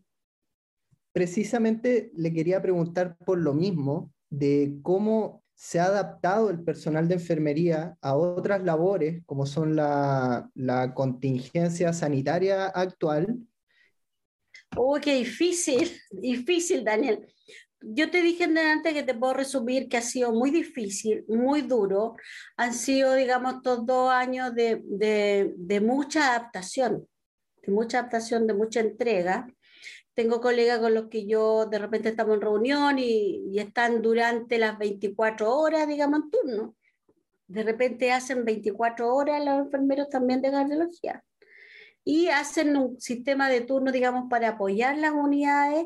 Precisamente 1.13 2.11
le 2.13 2.33
quería 2.33 2.61
preguntar 2.61 3.15
por 3.25 3.37
lo 3.37 3.53
mismo, 3.53 4.11
de 4.29 4.79
cómo 4.81 5.42
se 5.63 5.79
ha 5.79 5.85
adaptado 5.85 6.49
el 6.49 6.61
personal 6.61 7.07
de 7.07 7.13
enfermería 7.13 7.97
a 8.01 8.17
otras 8.17 8.61
labores, 8.63 9.23
como 9.25 9.45
son 9.45 9.77
la, 9.77 10.49
la 10.55 10.93
contingencia 10.93 11.93
sanitaria 11.93 12.65
actual. 12.65 13.37
Uy, 14.75 14.99
qué 14.99 15.15
difícil, 15.15 15.89
difícil, 16.11 16.83
Daniel 16.83 17.25
yo 17.85 18.09
te 18.09 18.21
dije 18.21 18.45
antes 18.45 18.93
que 18.93 19.03
te 19.03 19.13
puedo 19.13 19.33
resumir 19.33 19.89
que 19.89 19.97
ha 19.97 20.01
sido 20.01 20.31
muy 20.31 20.51
difícil, 20.51 21.25
muy 21.27 21.61
duro. 21.61 22.15
Han 22.55 22.73
sido, 22.73 23.13
digamos, 23.13 23.55
estos 23.55 23.85
dos 23.85 24.09
años 24.09 24.55
de, 24.55 24.81
de, 24.85 25.81
mucha 25.81 26.29
adaptación, 26.29 27.07
de 27.61 27.73
mucha 27.73 27.99
adaptación, 27.99 28.47
de 28.47 28.53
mucha 28.53 28.79
entrega. 28.79 29.47
Tengo 30.13 30.41
colegas 30.41 30.79
con 30.79 30.93
los 30.93 31.09
que 31.09 31.25
yo 31.25 31.65
de 31.65 31.79
repente 31.79 32.09
estamos 32.09 32.35
en 32.35 32.41
reunión 32.41 32.99
y, 32.99 33.57
están 33.57 34.01
durante 34.01 34.57
las 34.59 34.77
24 34.77 35.55
horas, 35.57 35.87
digamos, 35.87 36.21
en 36.21 36.29
turno. 36.29 36.75
De 37.47 37.63
repente 37.63 38.11
hacen 38.11 38.45
24 38.45 39.13
horas 39.13 39.43
los 39.43 39.65
enfermeros 39.65 40.09
también 40.09 40.41
de 40.41 40.51
cardiología. 40.51 41.23
Y 42.03 42.27
hacen 42.27 42.75
un 42.77 42.99
sistema 42.99 43.49
de 43.49 43.61
turno, 43.61 43.91
digamos, 43.91 44.29
para 44.29 44.49
apoyar 44.49 44.97
las 44.97 45.13
unidades 45.13 45.85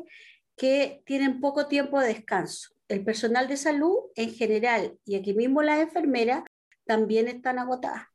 que 0.56 1.02
tienen 1.06 1.40
poco 1.40 1.68
tiempo 1.68 2.00
de 2.00 2.08
descanso. 2.08 2.70
El 2.88 3.04
personal 3.04 3.48
de 3.48 3.56
salud 3.56 3.96
en 4.16 4.30
general 4.34 4.98
y 5.04 5.14
aquí 5.14 5.32
mismo 5.32 5.62
las 5.62 5.78
enfermeras 5.78 6.42
también 6.84 7.28
están 7.28 7.58
agotadas. 7.58 8.06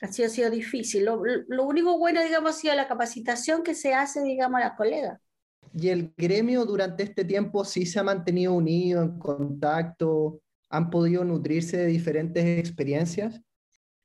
Así 0.00 0.22
ha 0.22 0.28
sido 0.28 0.50
difícil. 0.50 1.04
Lo, 1.04 1.64
único 1.64 1.98
bueno, 1.98 2.22
digamos, 2.22 2.50
ha 2.50 2.58
sido 2.60 2.74
la 2.74 2.88
capacitación 2.88 3.62
que 3.62 3.74
se 3.74 3.94
hace, 3.94 4.22
digamos, 4.22 4.60
a 4.60 4.64
las 4.64 4.76
colegas. 4.76 5.20
¿Y 5.74 5.88
el 5.88 6.12
gremio 6.16 6.64
durante 6.64 7.02
este 7.02 7.24
tiempo 7.24 7.64
sí 7.64 7.86
se 7.86 7.98
ha 7.98 8.02
mantenido 8.02 8.52
unido, 8.52 9.02
en 9.02 9.18
contacto? 9.18 10.40
¿Han 10.68 10.90
podido 10.90 11.24
nutrirse 11.24 11.76
de 11.76 11.86
diferentes 11.86 12.44
experiencias? 12.58 13.40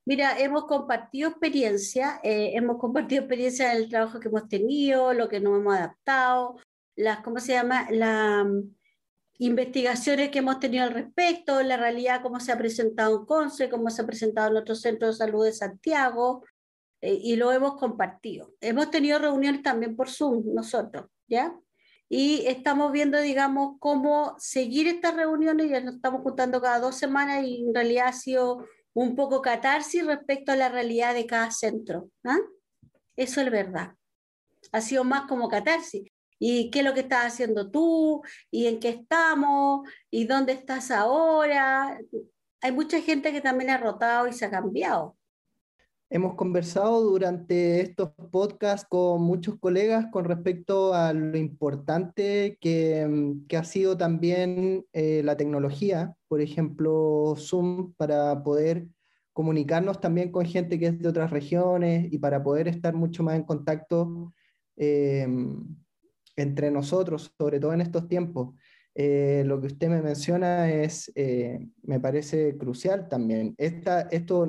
Mira, 0.05 0.39
hemos 0.39 0.65
compartido 0.65 1.29
experiencia, 1.29 2.19
eh, 2.23 2.51
hemos 2.55 2.77
compartido 2.77 3.21
experiencia 3.21 3.71
en 3.71 3.83
el 3.83 3.89
trabajo 3.89 4.19
que 4.19 4.29
hemos 4.29 4.47
tenido, 4.47 5.13
lo 5.13 5.29
que 5.29 5.39
nos 5.39 5.59
hemos 5.59 5.75
adaptado, 5.75 6.57
las, 6.95 7.19
¿cómo 7.21 7.39
se 7.39 7.53
llama? 7.53 7.87
Mm, 7.91 8.75
investigaciones 9.41 10.29
que 10.29 10.37
hemos 10.37 10.59
tenido 10.59 10.83
al 10.83 10.93
respecto, 10.93 11.63
la 11.63 11.75
realidad, 11.75 12.21
cómo 12.21 12.39
se 12.39 12.51
ha 12.51 12.59
presentado 12.59 13.17
en 13.17 13.25
CONCE, 13.25 13.71
cómo 13.71 13.89
se 13.89 14.03
ha 14.03 14.05
presentado 14.05 14.51
en 14.51 14.57
otro 14.57 14.75
centro 14.75 15.07
de 15.07 15.15
salud 15.15 15.43
de 15.43 15.51
Santiago, 15.51 16.43
eh, 17.01 17.19
y 17.23 17.35
lo 17.37 17.51
hemos 17.51 17.75
compartido. 17.77 18.53
Hemos 18.61 18.91
tenido 18.91 19.17
reuniones 19.17 19.63
también 19.63 19.95
por 19.95 20.11
Zoom 20.11 20.53
nosotros, 20.53 21.07
¿ya? 21.27 21.55
Y 22.07 22.45
estamos 22.45 22.91
viendo, 22.91 23.19
digamos, 23.19 23.77
cómo 23.79 24.35
seguir 24.37 24.87
estas 24.87 25.15
reuniones, 25.15 25.71
ya 25.71 25.81
nos 25.81 25.95
estamos 25.95 26.21
juntando 26.21 26.61
cada 26.61 26.79
dos 26.79 26.95
semanas 26.95 27.43
y 27.43 27.65
en 27.65 27.73
realidad 27.73 28.09
ha 28.09 28.13
sido 28.13 28.67
un 28.93 29.15
poco 29.15 29.41
catarsis 29.41 30.05
respecto 30.05 30.51
a 30.51 30.55
la 30.55 30.69
realidad 30.69 31.15
de 31.15 31.25
cada 31.25 31.49
centro. 31.49 32.11
¿ah? 32.25 32.37
Eso 33.15 33.41
es 33.41 33.49
verdad. 33.49 33.95
Ha 34.71 34.81
sido 34.81 35.03
más 35.03 35.23
como 35.27 35.49
catarsis 35.49 36.03
y 36.43 36.71
qué 36.71 36.79
es 36.79 36.85
lo 36.85 36.95
que 36.95 37.01
estás 37.01 37.33
haciendo 37.33 37.69
tú, 37.69 38.23
y 38.49 38.65
en 38.65 38.79
qué 38.79 38.89
estamos, 38.89 39.87
y 40.09 40.25
dónde 40.25 40.53
estás 40.53 40.89
ahora. 40.89 41.99
Hay 42.61 42.71
mucha 42.71 42.99
gente 42.99 43.31
que 43.31 43.41
también 43.41 43.69
ha 43.69 43.77
rotado 43.77 44.27
y 44.27 44.33
se 44.33 44.45
ha 44.45 44.49
cambiado. 44.49 45.15
Hemos 46.09 46.33
conversado 46.33 46.99
durante 47.03 47.81
estos 47.81 48.09
podcasts 48.31 48.87
con 48.89 49.21
muchos 49.21 49.59
colegas 49.59 50.07
con 50.11 50.25
respecto 50.25 50.95
a 50.95 51.13
lo 51.13 51.37
importante 51.37 52.57
que, 52.59 53.35
que 53.47 53.57
ha 53.57 53.63
sido 53.63 53.95
también 53.95 54.83
eh, 54.93 55.21
la 55.23 55.37
tecnología, 55.37 56.15
por 56.27 56.41
ejemplo, 56.41 57.35
Zoom, 57.37 57.93
para 57.93 58.41
poder 58.41 58.87
comunicarnos 59.31 60.01
también 60.01 60.31
con 60.31 60.47
gente 60.47 60.79
que 60.79 60.87
es 60.87 60.99
de 60.99 61.07
otras 61.07 61.29
regiones 61.29 62.11
y 62.11 62.17
para 62.17 62.41
poder 62.41 62.67
estar 62.67 62.95
mucho 62.95 63.21
más 63.21 63.35
en 63.35 63.43
contacto 63.43 64.33
eh, 64.75 65.27
entre 66.35 66.71
nosotros, 66.71 67.33
sobre 67.37 67.59
todo 67.59 67.73
en 67.73 67.81
estos 67.81 68.07
tiempos. 68.07 68.55
Eh, 68.93 69.43
lo 69.45 69.61
que 69.61 69.67
usted 69.67 69.87
me 69.89 70.01
menciona 70.01 70.69
es, 70.69 71.11
eh, 71.15 71.65
me 71.83 71.99
parece 71.99 72.57
crucial 72.57 73.07
también. 73.07 73.55
Esta, 73.57 74.01
esto, 74.01 74.47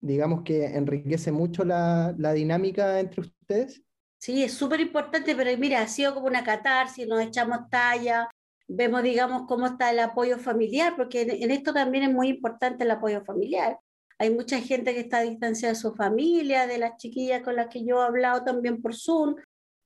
digamos 0.00 0.42
que 0.42 0.66
enriquece 0.66 1.32
mucho 1.32 1.64
la, 1.64 2.14
la 2.18 2.32
dinámica 2.32 3.00
entre 3.00 3.22
ustedes. 3.22 3.82
Sí, 4.18 4.42
es 4.42 4.54
súper 4.54 4.80
importante, 4.80 5.34
pero 5.34 5.56
mira, 5.58 5.82
ha 5.82 5.88
sido 5.88 6.14
como 6.14 6.28
una 6.28 6.44
catarsis, 6.44 7.06
nos 7.06 7.20
echamos 7.20 7.68
talla, 7.68 8.28
vemos, 8.68 9.02
digamos, 9.02 9.42
cómo 9.46 9.66
está 9.66 9.90
el 9.90 9.98
apoyo 9.98 10.38
familiar, 10.38 10.94
porque 10.96 11.22
en, 11.22 11.30
en 11.42 11.50
esto 11.50 11.74
también 11.74 12.04
es 12.04 12.12
muy 12.12 12.28
importante 12.28 12.84
el 12.84 12.90
apoyo 12.90 13.22
familiar. 13.24 13.78
Hay 14.18 14.30
mucha 14.30 14.60
gente 14.60 14.94
que 14.94 15.00
está 15.00 15.18
a 15.18 15.22
distancia 15.22 15.68
de 15.68 15.74
su 15.74 15.92
familia, 15.94 16.66
de 16.66 16.78
las 16.78 16.96
chiquillas 16.96 17.42
con 17.42 17.56
las 17.56 17.66
que 17.66 17.84
yo 17.84 18.00
he 18.00 18.06
hablado 18.06 18.44
también 18.44 18.80
por 18.80 18.94
Zoom, 18.94 19.34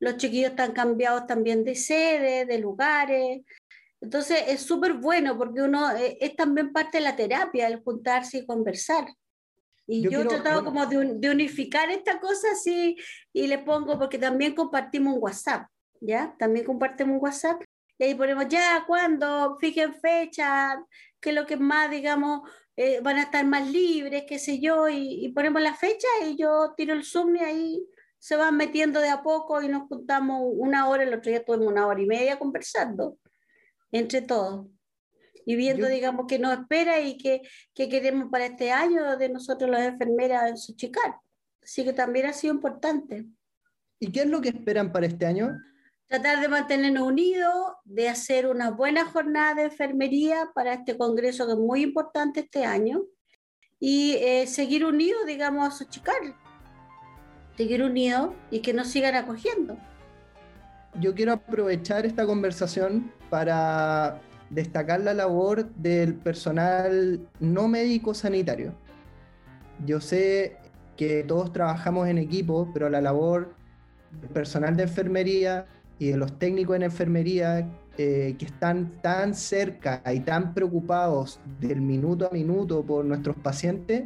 los 0.00 0.16
chiquillos 0.16 0.50
están 0.50 0.72
cambiados 0.72 1.26
también 1.26 1.64
de 1.64 1.74
sede, 1.74 2.44
de 2.44 2.58
lugares. 2.58 3.42
Entonces 4.00 4.44
es 4.48 4.62
súper 4.62 4.94
bueno 4.94 5.36
porque 5.36 5.62
uno 5.62 5.90
eh, 5.96 6.18
es 6.20 6.36
también 6.36 6.72
parte 6.72 6.98
de 6.98 7.04
la 7.04 7.16
terapia, 7.16 7.66
el 7.66 7.82
juntarse 7.82 8.38
y 8.38 8.46
conversar. 8.46 9.06
Y 9.90 10.02
yo, 10.02 10.20
he 10.20 10.24
tratado 10.26 10.64
como 10.64 10.84
de, 10.84 11.30
unificar 11.30 11.90
esta 11.90 12.20
cosa 12.20 12.48
así 12.52 12.96
y 13.32 13.46
le 13.46 13.58
pongo, 13.58 13.98
porque 13.98 14.18
también 14.18 14.54
compartimos 14.54 15.14
un 15.14 15.22
WhatsApp, 15.22 15.66
¿ya? 16.00 16.36
También 16.38 16.66
compartimos 16.66 17.14
un 17.14 17.22
WhatsApp 17.22 17.62
y 17.98 18.04
ahí 18.04 18.14
ponemos 18.14 18.46
ya, 18.48 18.84
cuando, 18.86 19.56
fijen 19.58 19.94
fecha, 19.94 20.78
qué 21.18 21.30
es 21.30 21.34
lo 21.34 21.46
que 21.46 21.56
más, 21.56 21.90
digamos, 21.90 22.42
eh, 22.76 23.00
van 23.00 23.16
a 23.16 23.22
estar 23.22 23.46
más 23.46 23.66
libres, 23.66 24.24
qué 24.28 24.38
sé 24.38 24.60
yo, 24.60 24.90
y, 24.90 25.24
y, 25.24 25.32
ponemos 25.32 25.62
la 25.62 25.74
fecha 25.74 26.06
y 26.26 26.36
yo 26.36 26.74
tiro 26.76 26.92
el 26.92 27.02
Zoom 27.02 27.36
y 27.36 27.40
ahí 27.40 27.86
se 28.18 28.36
van 28.36 28.56
metiendo 28.56 29.00
de 29.00 29.08
a 29.08 29.22
poco 29.22 29.62
y 29.62 29.68
nos 29.68 29.88
juntamos 29.88 30.42
una 30.42 30.88
hora, 30.88 31.04
el 31.04 31.14
otro 31.14 31.30
día 31.30 31.44
tuvimos 31.44 31.68
una 31.68 31.86
hora 31.86 32.00
y 32.00 32.06
media 32.06 32.38
conversando 32.38 33.18
entre 33.92 34.22
todos 34.22 34.66
y 35.46 35.56
viendo, 35.56 35.88
digamos, 35.88 36.26
qué 36.28 36.38
nos 36.38 36.58
espera 36.58 37.00
y 37.00 37.16
qué, 37.16 37.40
qué, 37.72 37.88
queremos 37.88 38.30
para 38.30 38.44
este 38.44 38.70
año 38.70 39.16
de 39.16 39.30
nosotros 39.30 39.70
las 39.70 39.86
enfermeras 39.86 40.50
en 40.50 40.58
Suchicar. 40.58 41.16
Así 41.62 41.84
que 41.84 41.94
también 41.94 42.26
ha 42.26 42.34
sido 42.34 42.52
importante. 42.52 43.24
¿Y 43.98 44.12
qué 44.12 44.20
es 44.20 44.26
lo 44.26 44.42
que 44.42 44.50
esperan 44.50 44.92
para 44.92 45.06
este 45.06 45.24
año? 45.24 45.56
Tratar 46.06 46.42
de 46.42 46.48
mantenernos 46.48 47.02
unidos, 47.02 47.54
de 47.84 48.10
hacer 48.10 48.46
una 48.46 48.70
buena 48.70 49.06
jornada 49.06 49.54
de 49.54 49.62
enfermería 49.64 50.50
para 50.54 50.74
este 50.74 50.98
congreso 50.98 51.46
que 51.46 51.52
es 51.52 51.58
muy 51.58 51.82
importante 51.82 52.40
este 52.40 52.66
año 52.66 53.04
y 53.80 54.16
eh, 54.20 54.46
seguir 54.46 54.84
unidos, 54.84 55.24
digamos, 55.24 55.66
a 55.66 55.70
Suchicar 55.70 56.16
seguir 57.58 57.82
unidos 57.82 58.30
y 58.52 58.60
que 58.60 58.72
nos 58.72 58.86
sigan 58.86 59.16
acogiendo. 59.16 59.76
Yo 61.00 61.12
quiero 61.14 61.32
aprovechar 61.32 62.06
esta 62.06 62.24
conversación 62.24 63.10
para 63.30 64.20
destacar 64.48 65.00
la 65.00 65.12
labor 65.12 65.68
del 65.74 66.14
personal 66.14 67.20
no 67.40 67.66
médico 67.66 68.14
sanitario. 68.14 68.74
Yo 69.84 70.00
sé 70.00 70.56
que 70.96 71.24
todos 71.24 71.52
trabajamos 71.52 72.06
en 72.06 72.18
equipo, 72.18 72.70
pero 72.72 72.88
la 72.88 73.00
labor 73.00 73.54
personal 74.32 74.76
de 74.76 74.84
enfermería 74.84 75.66
y 75.98 76.10
de 76.10 76.16
los 76.16 76.38
técnicos 76.38 76.76
en 76.76 76.84
enfermería 76.84 77.68
eh, 77.98 78.36
que 78.38 78.44
están 78.44 79.02
tan 79.02 79.34
cerca 79.34 80.00
y 80.14 80.20
tan 80.20 80.54
preocupados 80.54 81.40
del 81.58 81.80
minuto 81.80 82.28
a 82.28 82.30
minuto 82.30 82.84
por 82.84 83.04
nuestros 83.04 83.34
pacientes 83.34 84.04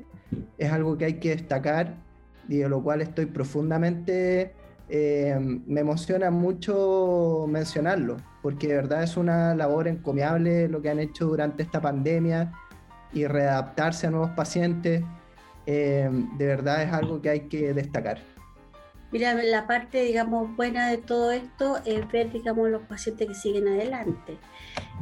es 0.56 0.72
algo 0.72 0.96
que 0.96 1.04
hay 1.04 1.14
que 1.20 1.30
destacar 1.36 2.11
y 2.48 2.58
de 2.58 2.68
lo 2.68 2.82
cual 2.82 3.02
estoy 3.02 3.26
profundamente, 3.26 4.54
eh, 4.88 5.36
me 5.38 5.80
emociona 5.80 6.30
mucho 6.30 7.46
mencionarlo, 7.48 8.16
porque 8.42 8.68
de 8.68 8.74
verdad 8.74 9.02
es 9.02 9.16
una 9.16 9.54
labor 9.54 9.88
encomiable 9.88 10.68
lo 10.68 10.82
que 10.82 10.90
han 10.90 10.98
hecho 10.98 11.26
durante 11.26 11.62
esta 11.62 11.80
pandemia 11.80 12.52
y 13.12 13.26
readaptarse 13.26 14.06
a 14.06 14.10
nuevos 14.10 14.30
pacientes, 14.30 15.02
eh, 15.66 16.10
de 16.36 16.46
verdad 16.46 16.82
es 16.82 16.92
algo 16.92 17.22
que 17.22 17.30
hay 17.30 17.40
que 17.48 17.72
destacar. 17.72 18.18
Mira, 19.12 19.34
la 19.34 19.66
parte, 19.66 20.02
digamos, 20.04 20.56
buena 20.56 20.88
de 20.88 20.96
todo 20.96 21.32
esto 21.32 21.78
es 21.84 22.10
ver, 22.10 22.32
digamos, 22.32 22.70
los 22.70 22.80
pacientes 22.82 23.28
que 23.28 23.34
siguen 23.34 23.68
adelante. 23.68 24.38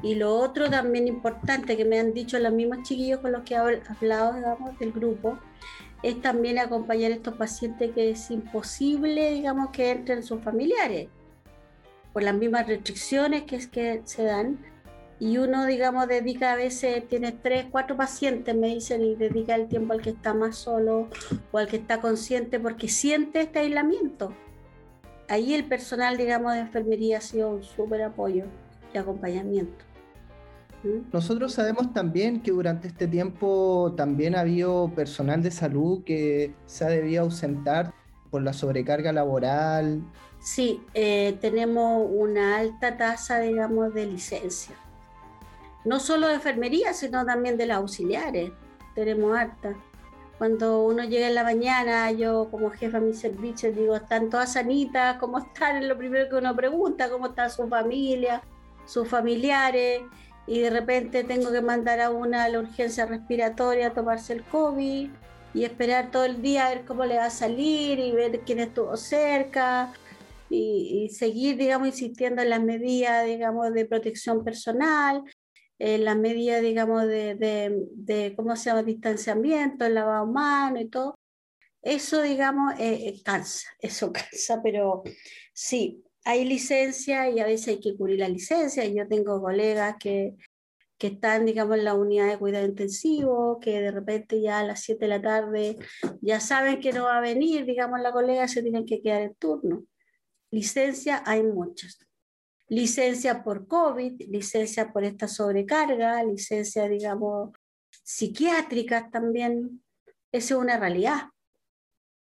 Y 0.03 0.17
lo 0.17 0.35
otro 0.35 0.69
también 0.69 1.07
importante 1.07 1.77
que 1.77 1.85
me 1.85 2.01
han 2.01 2.13
dicho 2.13 2.37
los 2.41 2.53
mismos 2.53 2.83
chiquillos 2.83 3.21
con 3.21 3.31
los 3.31 3.43
que 3.43 3.55
he 3.55 3.57
hablado, 3.57 4.35
digamos, 4.35 4.77
del 4.81 4.91
grupo, 4.91 5.39
es 6.03 6.21
también 6.21 6.59
acompañar 6.59 7.13
a 7.13 7.15
estos 7.15 7.35
pacientes 7.35 7.93
que 7.93 8.11
es 8.11 8.31
imposible, 8.31 9.33
digamos, 9.33 9.71
que 9.71 9.91
entren 9.91 10.23
sus 10.23 10.43
familiares, 10.43 11.09
por 12.13 12.23
las 12.23 12.35
mismas 12.35 12.67
restricciones 12.67 13.43
que, 13.43 13.57
es 13.57 13.67
que 13.67 14.01
se 14.05 14.25
dan. 14.25 14.59
Y 15.19 15.37
uno, 15.37 15.67
digamos, 15.67 16.09
dedica 16.09 16.53
a 16.53 16.57
veces, 16.57 17.07
tiene 17.07 17.33
tres, 17.33 17.67
cuatro 17.71 17.97
pacientes, 17.97 18.57
me 18.57 18.69
dicen, 18.69 19.05
y 19.05 19.15
dedica 19.15 19.55
el 19.55 19.69
tiempo 19.69 19.93
al 19.93 20.01
que 20.01 20.11
está 20.11 20.33
más 20.33 20.57
solo 20.57 21.09
o 21.53 21.59
al 21.59 21.69
que 21.69 21.77
está 21.77 22.01
consciente 22.01 22.59
porque 22.59 22.89
siente 22.89 23.43
este 23.43 23.59
aislamiento. 23.59 24.35
Ahí 25.29 25.53
el 25.53 25.65
personal, 25.65 26.17
digamos, 26.17 26.55
de 26.55 26.61
enfermería 26.61 27.19
ha 27.19 27.21
sido 27.21 27.51
un 27.51 27.63
súper 27.63 28.03
apoyo 28.03 28.47
y 28.95 28.99
acompañamiento. 28.99 29.90
Nosotros 31.13 31.53
sabemos 31.53 31.93
también 31.93 32.41
que 32.41 32.51
durante 32.53 32.89
este 32.89 33.07
tiempo 33.07 33.93
también 33.97 34.35
ha 34.35 34.41
habido 34.41 34.91
personal 34.95 35.43
de 35.43 35.51
salud 35.51 36.03
que 36.05 36.55
se 36.67 36.85
ha 36.85 36.89
debido 36.89 37.25
ausentar 37.25 37.93
por 38.31 38.43
la 38.43 38.53
sobrecarga 38.53 39.13
laboral. 39.13 40.03
Sí, 40.41 40.83
eh, 40.95 41.37
tenemos 41.41 42.09
una 42.11 42.57
alta 42.59 42.97
tasa, 42.97 43.41
digamos, 43.41 43.93
de 43.93 44.07
licencia. 44.07 44.75
No 45.85 46.01
solo 46.01 46.29
de 46.29 46.35
enfermería, 46.35 46.95
sino 46.95 47.27
también 47.27 47.59
de 47.59 47.67
las 47.67 47.79
auxiliares. 47.79 48.51
Tenemos 48.95 49.37
alta. 49.37 49.75
Cuando 50.39 50.85
uno 50.85 51.05
llega 51.05 51.29
en 51.29 51.35
la 51.35 51.45
mañana, 51.45 52.11
yo 52.13 52.49
como 52.51 52.71
jefa 52.71 52.99
de 52.99 53.09
mi 53.09 53.13
servicio 53.13 53.71
digo, 53.73 53.95
¿están 53.97 54.31
todas 54.31 54.55
sanitas? 54.55 55.19
¿Cómo 55.19 55.39
están? 55.39 55.77
Es 55.77 55.85
lo 55.85 55.99
primero 55.99 56.31
que 56.31 56.37
uno 56.37 56.57
pregunta, 56.57 57.11
¿cómo 57.11 57.27
está 57.27 57.51
su 57.51 57.69
familia, 57.69 58.43
sus 58.87 59.07
familiares? 59.07 60.01
Y 60.47 60.61
de 60.61 60.71
repente 60.71 61.25
tengo 61.25 61.53
que 61.53 61.61
mandar 61.61 62.01
a 62.01 62.11
una 62.11 62.45
a 62.45 62.49
la 62.49 62.61
urgencia 62.61 63.07
respiratoria 63.07 63.89
a 63.89 63.95
tomarse 63.95 64.33
el 64.33 64.45
COVID 64.45 65.11
y 65.55 65.65
esperar 65.65 66.11
todo 66.11 66.25
el 66.25 66.43
día 66.43 66.67
a 66.67 66.71
ver 66.71 66.85
cómo 66.85 67.05
le 67.05 67.17
va 67.17 67.27
a 67.27 67.31
salir 67.31 67.99
y 67.99 68.13
ver 68.13 68.41
quién 68.41 68.61
estuvo 68.61 68.97
cerca 68.97 69.93
y, 70.49 71.09
seguir, 71.11 71.57
digamos, 71.57 71.89
insistiendo 71.89 72.43
en 72.43 72.51
las 72.51 72.63
medidas, 72.63 73.25
digamos, 73.25 73.73
de 73.73 73.87
protección 73.87 74.43
personal, 74.43 75.23
en 75.79 76.05
las 76.05 76.17
medidas, 76.17 76.61
digamos, 76.61 77.07
de, 77.07 77.37
de, 77.37 77.87
de, 77.95 78.35
¿cómo 78.37 78.57
se 78.57 78.71
llama?, 78.71 78.83
distanciamiento, 78.83 79.87
el 79.87 79.95
lavado 79.95 80.27
mano 80.27 80.81
y 80.81 80.89
todo. 80.89 81.15
Eso, 81.83 82.21
digamos, 82.23 82.75
eh, 82.79 83.09
eh, 83.09 83.23
cansa, 83.25 83.69
eso 83.81 84.13
cansa, 84.13 84.61
pero 84.63 85.03
sí, 85.53 86.05
hay 86.25 86.45
licencia 86.45 87.31
y 87.31 87.41
a 87.41 87.47
veces 87.47 87.69
hay 87.69 87.81
que 87.81 87.97
cubrir 87.97 88.21
la 88.21 88.29
licencia. 88.29 88.85
Yo 88.85 89.07
tengo 89.09 89.41
colegas 89.41 89.97
que, 89.99 90.37
que 90.99 91.09
están, 91.09 91.47
digamos, 91.47 91.79
en 91.79 91.85
la 91.85 91.95
unidad 91.95 92.29
de 92.29 92.39
cuidado 92.39 92.67
intensivo, 92.67 93.59
que 93.61 93.81
de 93.81 93.91
repente 93.91 94.41
ya 94.41 94.61
a 94.61 94.65
las 94.65 94.83
7 94.83 95.05
de 95.05 95.09
la 95.09 95.23
tarde 95.23 95.79
ya 96.21 96.41
saben 96.41 96.81
que 96.81 96.93
no 96.93 97.05
va 97.05 97.19
a 97.19 97.23
venir, 97.23 97.65
digamos, 97.65 98.01
la 98.01 98.13
colega, 98.13 98.49
se 98.49 98.63
tienen 98.63 98.85
que 98.85 99.01
quedar 99.01 99.23
en 99.23 99.35
turno. 99.35 99.85
Licencia 100.51 101.23
hay 101.25 101.43
muchas. 101.43 101.99
Licencia 102.69 103.43
por 103.43 103.67
COVID, 103.67 104.29
licencia 104.29 104.93
por 104.93 105.05
esta 105.05 105.27
sobrecarga, 105.27 106.23
licencia, 106.23 106.89
digamos, 106.89 107.51
psiquiátricas 108.05 109.11
también. 109.11 109.83
Esa 110.33 110.55
es 110.55 110.61
una 110.61 110.79
realidad 110.79 111.23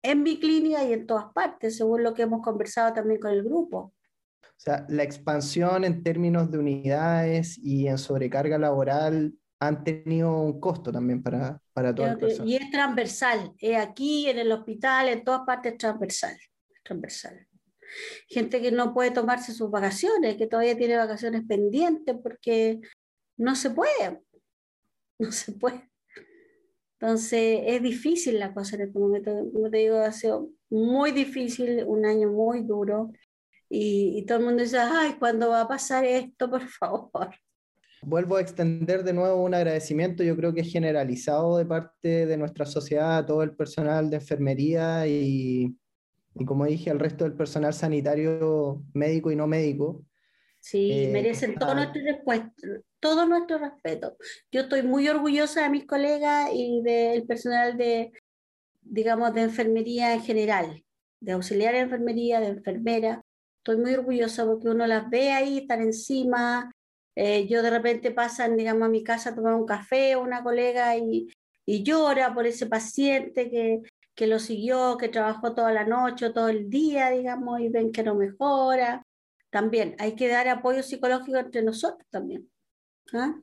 en 0.03 0.23
mi 0.23 0.39
clínica 0.39 0.85
y 0.85 0.93
en 0.93 1.07
todas 1.07 1.33
partes, 1.33 1.77
según 1.77 2.03
lo 2.03 2.15
que 2.15 2.23
hemos 2.23 2.43
conversado 2.43 2.93
también 2.93 3.21
con 3.21 3.33
el 3.33 3.43
grupo. 3.43 3.95
O 4.43 4.61
sea, 4.61 4.87
la 4.89 5.03
expansión 5.05 5.85
en 5.85 6.03
términos 6.03 6.51
de 6.51 6.59
unidades 6.59 7.59
y 7.59 7.87
en 7.87 7.99
sobrecarga 7.99 8.59
laboral 8.59 9.35
han 9.61 9.85
tenido 9.85 10.41
un 10.41 10.61
costo 10.61 10.93
también 10.93 11.23
para, 11.23 11.61
para 11.73 11.95
todas 11.95 12.13
las 12.13 12.21
personas. 12.21 12.49
Y 12.49 12.57
es 12.57 12.71
transversal, 12.71 13.55
es 13.59 13.77
aquí, 13.77 14.29
en 14.29 14.39
el 14.39 14.51
hospital, 14.53 15.09
en 15.09 15.25
todas 15.25 15.43
partes 15.47 15.77
transversal, 15.77 16.37
transversal. 16.85 17.47
Gente 18.29 18.61
que 18.61 18.71
no 18.71 18.93
puede 18.93 19.11
tomarse 19.11 19.53
sus 19.53 19.71
vacaciones, 19.71 20.37
que 20.37 20.47
todavía 20.47 20.77
tiene 20.77 20.97
vacaciones 20.97 21.43
pendientes 21.47 22.17
porque 22.23 22.81
no 23.37 23.55
se 23.57 23.71
puede, 23.71 24.21
no 25.19 25.33
se 25.33 25.53
puede. 25.53 25.89
Entonces 27.01 27.61
es 27.65 27.83
difícil 27.83 28.41
la 28.41 28.53
cosa 28.53 28.75
en 28.77 28.83
este 28.83 28.99
momento, 28.99 29.31
como 29.53 29.71
te 29.71 29.79
digo, 29.79 29.99
ha 29.99 30.11
sido 30.11 30.49
muy 30.69 31.13
difícil, 31.13 31.85
un 31.87 32.05
año 32.05 32.31
muy 32.31 32.63
duro 32.63 33.13
y, 33.71 34.25
todo 34.27 34.39
el 34.39 34.45
mundo 34.45 34.63
dice, 34.63 34.79
ay, 34.79 35.15
¿cuándo 35.19 35.51
va 35.51 35.63
a 35.63 35.69
pasar 35.69 36.05
esto, 36.05 36.51
por 36.51 36.63
favor? 36.69 37.31
Vuelvo 38.03 38.37
a 38.37 38.41
extender 38.41 39.05
de 39.05 39.13
nuevo 39.13 39.43
un 39.43 39.55
agradecimiento, 39.55 40.25
yo 40.25 40.37
creo 40.37 40.55
que 40.55 40.63
es 40.63 40.73
generalizado 40.73 41.59
de 41.59 41.67
parte 41.67 42.27
de 42.27 42.37
nuestra 42.37 42.65
sociedad 42.65 43.19
a 43.19 43.27
todo 43.27 43.43
el 43.43 43.55
personal 43.55 44.09
de 44.11 44.17
enfermería 44.17 45.07
y, 45.07 45.77
y 46.35 46.45
como 46.45 46.65
dije, 46.65 46.91
al 46.91 46.99
resto 46.99 47.25
del 47.25 47.35
personal 47.35 47.75
sanitario 47.75 48.83
médico 48.95 49.31
y 49.31 49.37
no 49.37 49.47
médico. 49.47 50.05
Sí, 50.61 51.05
eh, 51.05 51.11
merecen 51.13 51.55
todo 51.55 51.75
nuestro 51.75 52.03
todo 53.01 53.27
nuestro 53.27 53.59
respeto. 53.59 54.17
Yo 54.51 54.63
estoy 54.63 54.83
muy 54.83 55.09
orgullosa 55.09 55.63
de 55.63 55.71
mis 55.71 55.87
colegas 55.87 56.51
y 56.53 56.83
del 56.83 57.25
personal 57.27 57.77
de, 57.77 58.13
digamos, 58.81 59.33
de 59.35 59.43
enfermería 59.43 60.15
en 60.15 60.23
general, 60.23 60.85
de 61.21 61.33
auxiliar 61.33 61.75
de 61.75 61.81
enfermería, 61.81 62.41
de 62.41 62.49
enfermera. 62.49 63.23
Estoy 63.59 63.77
muy 63.77 63.95
orgullosa 63.95 64.45
porque 64.47 64.69
uno 64.69 64.87
las 64.87 65.09
ve 65.11 65.31
ahí, 65.31 65.59
están 65.59 65.83
encima. 65.83 66.73
Eh, 67.15 67.47
yo 67.47 67.63
de 67.63 67.71
repente 67.71 68.11
pasan, 68.11 68.57
digamos, 68.57 68.87
a 68.87 68.91
mi 68.91 69.05
casa 69.05 69.31
a 69.31 69.35
tomar 69.35 69.55
un 69.55 69.67
café, 69.67 70.17
una 70.17 70.43
colega 70.43 70.97
y, 70.97 71.29
y 71.67 71.83
llora 71.83 72.35
por 72.35 72.47
ese 72.47 72.67
paciente 72.67 73.51
que, 73.51 73.83
que 74.15 74.27
lo 74.27 74.39
siguió, 74.39 74.97
que 74.97 75.09
trabajó 75.09 75.55
toda 75.55 75.73
la 75.73 75.85
noche, 75.85 76.31
todo 76.31 76.49
el 76.49 76.69
día, 76.69 77.11
digamos, 77.11 77.61
y 77.61 77.69
ven 77.69 77.93
que 77.93 78.03
no 78.03 78.17
mejora. 78.17 79.05
También 79.51 79.97
hay 79.99 80.15
que 80.15 80.29
dar 80.29 80.49
apoyo 80.49 80.83
psicológico 80.83 81.39
entre 81.39 81.63
nosotros 81.63 82.07
también. 82.11 82.51
¿ah? 83.13 83.35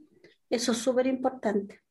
Eso 0.50 0.72
es 0.72 0.78
súper 0.78 1.08
importante. 1.08 1.82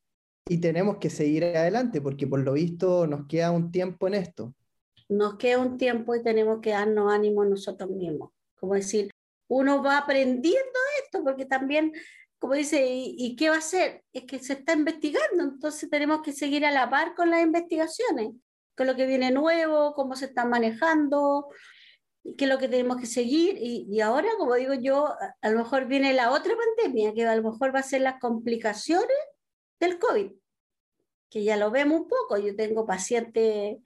Y 0.47 0.59
tenemos 0.59 0.97
que 0.97 1.09
seguir 1.09 1.43
adelante 1.43 2.01
porque 2.01 2.27
por 2.27 2.39
lo 2.39 2.53
visto 2.53 3.07
nos 3.07 3.27
queda 3.27 3.51
un 3.51 3.71
tiempo 3.71 4.07
en 4.07 4.13
esto. 4.13 4.53
Nos 5.09 5.37
queda 5.37 5.59
un 5.59 5.77
tiempo 5.77 6.15
y 6.15 6.23
tenemos 6.23 6.59
que 6.61 6.71
darnos 6.71 7.11
ánimo 7.11 7.43
nosotros 7.45 7.89
mismos. 7.89 8.31
Como 8.55 8.75
decir, 8.75 9.11
uno 9.47 9.83
va 9.83 9.97
aprendiendo 9.97 10.79
esto 11.03 11.23
porque 11.23 11.45
también, 11.45 11.91
como 12.39 12.53
dice, 12.53 12.85
¿y, 12.87 13.35
qué 13.35 13.49
va 13.49 13.55
a 13.55 13.59
hacer? 13.59 14.03
Es 14.13 14.23
que 14.23 14.39
se 14.39 14.53
está 14.53 14.73
investigando, 14.73 15.43
entonces 15.43 15.89
tenemos 15.89 16.21
que 16.21 16.31
seguir 16.31 16.65
a 16.65 16.71
la 16.71 16.89
par 16.89 17.15
con 17.15 17.29
las 17.29 17.41
investigaciones, 17.41 18.29
con 18.75 18.87
lo 18.87 18.95
que 18.95 19.05
viene 19.05 19.31
nuevo, 19.31 19.93
cómo 19.93 20.15
se 20.15 20.25
está 20.25 20.45
manejando, 20.45 21.47
qué 22.37 22.45
es 22.45 22.49
lo 22.49 22.57
que 22.57 22.67
tenemos 22.67 22.97
que 22.97 23.05
seguir. 23.05 23.57
Y, 23.59 23.85
y, 23.89 24.01
ahora, 24.01 24.29
como 24.37 24.55
digo 24.55 24.73
yo, 24.73 25.13
a, 25.41 25.49
lo 25.49 25.57
mejor 25.57 25.87
viene 25.87 26.13
la 26.13 26.31
otra 26.31 26.53
pandemia, 26.55 27.13
que 27.13 27.25
a 27.25 27.35
lo 27.35 27.51
mejor 27.51 27.73
va 27.73 27.79
a 27.79 27.83
ser 27.83 28.01
las 28.01 28.19
complicaciones 28.19 29.17
del 29.79 29.99
COVID, 29.99 30.31
que 31.29 31.43
ya 31.43 31.57
lo 31.57 31.71
vemos 31.71 32.01
un 32.01 32.07
poco. 32.07 32.37
Yo 32.37 32.55
tengo 32.55 32.85
pacientes 32.85 33.77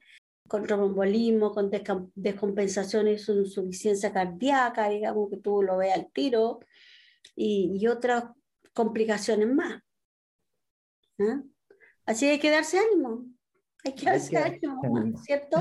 con 0.48 0.64
trombolismo, 0.66 1.52
con 1.52 1.70
descompensación 2.14 3.06
y 3.08 3.12
insuficiencia 3.12 4.12
cardíaca, 4.12 4.88
digamos 4.88 5.30
que 5.30 5.36
tú 5.36 5.62
lo 5.62 5.76
veas 5.76 5.98
al 5.98 6.10
tiro, 6.10 6.60
y, 7.36 7.72
y 7.76 7.86
otras 7.86 8.24
complicaciones 8.72 9.48
más. 9.48 9.82
¿Ah? 11.20 11.42
Así 12.06 12.26
hay 12.26 12.40
que 12.40 12.50
darse 12.50 12.78
ánimo, 12.78 13.26
hay 13.84 13.94
que 13.94 14.06
darse 14.06 14.36
ánimo, 14.36 15.16
¿cierto? 15.22 15.58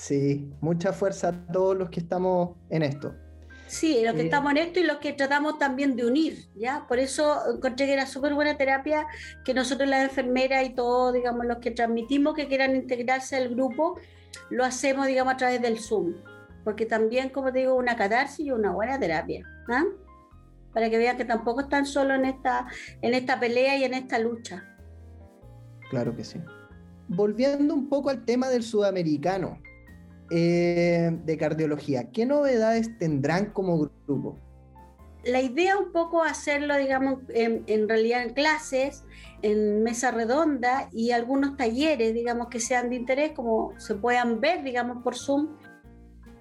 Sí, 0.00 0.50
mucha 0.62 0.94
fuerza 0.94 1.28
a 1.28 1.52
todos 1.52 1.76
los 1.76 1.90
que 1.90 2.00
estamos 2.00 2.56
en 2.70 2.82
esto. 2.82 3.14
Sí, 3.66 4.02
los 4.02 4.14
que 4.14 4.22
eh, 4.22 4.24
estamos 4.24 4.50
en 4.52 4.56
esto 4.56 4.80
y 4.80 4.84
los 4.84 4.96
que 4.96 5.12
tratamos 5.12 5.58
también 5.58 5.94
de 5.94 6.06
unir, 6.06 6.48
¿ya? 6.56 6.86
Por 6.88 6.98
eso 6.98 7.38
encontré 7.54 7.84
que 7.84 7.92
era 7.92 8.06
súper 8.06 8.32
buena 8.32 8.56
terapia 8.56 9.06
que 9.44 9.52
nosotros 9.52 9.90
las 9.90 10.02
enfermeras 10.04 10.64
y 10.64 10.70
todos, 10.70 11.12
digamos, 11.12 11.44
los 11.44 11.58
que 11.58 11.70
transmitimos 11.70 12.34
que 12.34 12.48
quieran 12.48 12.74
integrarse 12.74 13.36
al 13.36 13.50
grupo, 13.50 14.00
lo 14.48 14.64
hacemos, 14.64 15.06
digamos, 15.06 15.34
a 15.34 15.36
través 15.36 15.60
del 15.60 15.78
Zoom. 15.78 16.14
porque 16.64 16.86
también, 16.86 17.28
como 17.28 17.52
te 17.52 17.58
digo, 17.58 17.74
una 17.74 17.94
catarsis 17.94 18.46
y 18.46 18.52
una 18.52 18.72
buena 18.72 18.98
terapia. 18.98 19.46
¿ah? 19.68 19.84
Para 20.72 20.88
que 20.88 20.96
vean 20.96 21.18
que 21.18 21.26
tampoco 21.26 21.60
están 21.60 21.84
solos 21.84 22.18
en 22.18 22.24
esta, 22.24 22.66
en 23.02 23.12
esta 23.12 23.38
pelea 23.38 23.76
y 23.76 23.84
en 23.84 23.92
esta 23.92 24.18
lucha. 24.18 24.64
Claro 25.90 26.16
que 26.16 26.24
sí. 26.24 26.40
Volviendo 27.06 27.74
un 27.74 27.90
poco 27.90 28.08
al 28.08 28.24
tema 28.24 28.48
del 28.48 28.62
sudamericano 28.62 29.58
eh, 30.30 31.10
de 31.24 31.36
cardiología, 31.36 32.10
¿qué 32.10 32.26
novedades 32.26 32.96
tendrán 32.98 33.46
como 33.46 33.78
grupo? 34.06 34.38
La 35.24 35.42
idea 35.42 35.76
un 35.76 35.92
poco 35.92 36.22
hacerlo, 36.22 36.76
digamos, 36.76 37.18
en, 37.28 37.64
en 37.66 37.88
realidad 37.88 38.22
en 38.22 38.32
clases, 38.32 39.04
en 39.42 39.82
mesa 39.82 40.10
redonda 40.10 40.88
y 40.92 41.10
algunos 41.10 41.56
talleres, 41.56 42.14
digamos, 42.14 42.48
que 42.48 42.60
sean 42.60 42.90
de 42.90 42.96
interés, 42.96 43.32
como 43.32 43.74
se 43.78 43.94
puedan 43.96 44.40
ver, 44.40 44.62
digamos, 44.62 45.02
por 45.02 45.16
Zoom, 45.16 45.48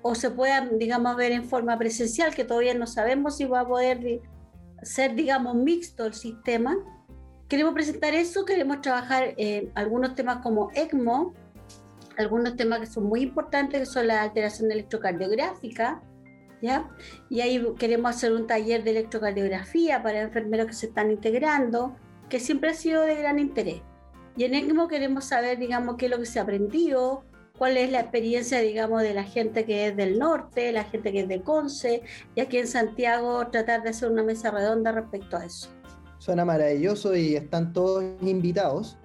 o 0.02 0.16
se 0.16 0.32
puedan, 0.32 0.80
digamos, 0.80 1.16
ver 1.16 1.32
en 1.32 1.44
forma 1.44 1.78
presencial, 1.78 2.34
que 2.34 2.46
todavía 2.46 2.74
no 2.74 2.88
sabemos 2.88 3.38
si 3.38 3.46
va 3.46 3.62
a 3.62 3.68
poder 3.68 4.22
ser, 4.82 5.16
digamos, 5.16 5.56
mixto 5.56 6.06
el 6.06 6.14
sistema. 6.14 6.78
Queremos 7.48 7.74
presentar 7.74 8.14
eso, 8.14 8.46
queremos 8.46 8.82
trabajar 8.82 9.34
en 9.38 9.72
algunos 9.76 10.16
temas 10.16 10.38
como 10.38 10.70
ECMO, 10.74 11.34
algunos 12.20 12.56
temas 12.56 12.80
que 12.80 12.86
son 12.86 13.06
muy 13.06 13.22
importantes, 13.22 13.80
que 13.80 13.86
son 13.86 14.08
la 14.08 14.22
alteración 14.22 14.72
electrocardiográfica, 14.72 16.02
¿ya? 16.62 16.90
Y 17.30 17.42
ahí 17.42 17.66
queremos 17.78 18.16
hacer 18.16 18.34
un 18.34 18.46
taller 18.46 18.84
de 18.84 18.92
electrocardiografía 18.92 20.04
para 20.04 20.22
enfermeros 20.22 20.68
que 20.68 20.74
se 20.74 20.88
están 20.88 21.12
integrando, 21.12 21.96
que 22.28 22.40
siempre 22.40 22.72
ha 22.72 22.74
sido 22.74 23.04
de 23.04 23.16
gran 23.16 23.40
interés. 23.40 23.82
Y 24.36 24.44
en 24.44 24.54
ECMO 24.54 24.88
queremos 24.88 25.26
saber, 25.26 25.60
digamos, 25.60 25.96
qué 25.98 26.06
es 26.06 26.12
lo 26.12 26.20
que 26.20 26.26
se 26.26 26.40
ha 26.40 26.44
aprendido, 26.44 27.24
cuál 27.58 27.78
es 27.78 27.92
la 27.92 28.02
experiencia, 28.02 28.60
digamos, 28.60 29.02
de 29.02 29.14
la 29.14 29.24
gente 29.24 29.66
que 29.66 29.88
es 29.88 29.96
del 29.96 30.20
norte, 30.20 30.72
la 30.72 30.84
gente 30.84 31.12
que 31.12 31.22
es 31.22 31.28
de 31.28 31.42
Conce, 31.42 32.04
y 32.36 32.42
aquí 32.42 32.58
en 32.58 32.68
Santiago 32.68 33.48
tratar 33.48 33.84
de 33.84 33.90
hacer 33.90 34.12
una 34.12 34.24
mesa 34.24 34.52
redonda 34.52 34.92
respecto 34.92 35.38
a 35.38 35.46
eso. 35.46 35.70
Suena 36.18 36.44
maravilloso 36.44 37.16
y 37.16 37.36
están 37.36 37.72
todos 37.72 38.04
invitados. 38.22 38.98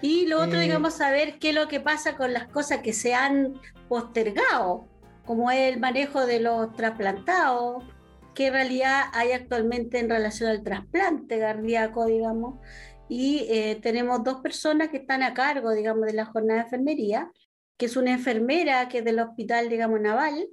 Y 0.00 0.26
lo 0.26 0.40
otro, 0.40 0.58
eh, 0.58 0.62
digamos, 0.62 0.94
saber 0.94 1.38
qué 1.38 1.50
es 1.50 1.54
lo 1.54 1.68
que 1.68 1.80
pasa 1.80 2.16
con 2.16 2.32
las 2.32 2.48
cosas 2.48 2.80
que 2.80 2.92
se 2.92 3.14
han 3.14 3.54
postergado, 3.88 4.88
como 5.24 5.50
es 5.50 5.72
el 5.72 5.80
manejo 5.80 6.26
de 6.26 6.40
los 6.40 6.72
trasplantados, 6.74 7.84
qué 8.34 8.50
realidad 8.50 9.04
hay 9.12 9.32
actualmente 9.32 9.98
en 9.98 10.10
relación 10.10 10.50
al 10.50 10.62
trasplante 10.62 11.38
cardíaco, 11.38 12.06
digamos. 12.06 12.60
Y 13.08 13.46
eh, 13.48 13.78
tenemos 13.82 14.22
dos 14.22 14.40
personas 14.40 14.90
que 14.90 14.98
están 14.98 15.22
a 15.22 15.34
cargo, 15.34 15.72
digamos, 15.72 16.06
de 16.06 16.12
la 16.12 16.26
jornada 16.26 16.60
de 16.60 16.64
enfermería, 16.66 17.30
que 17.76 17.86
es 17.86 17.96
una 17.96 18.12
enfermera 18.12 18.88
que 18.88 18.98
es 18.98 19.04
del 19.04 19.20
Hospital, 19.20 19.68
digamos, 19.68 20.00
Naval, 20.00 20.48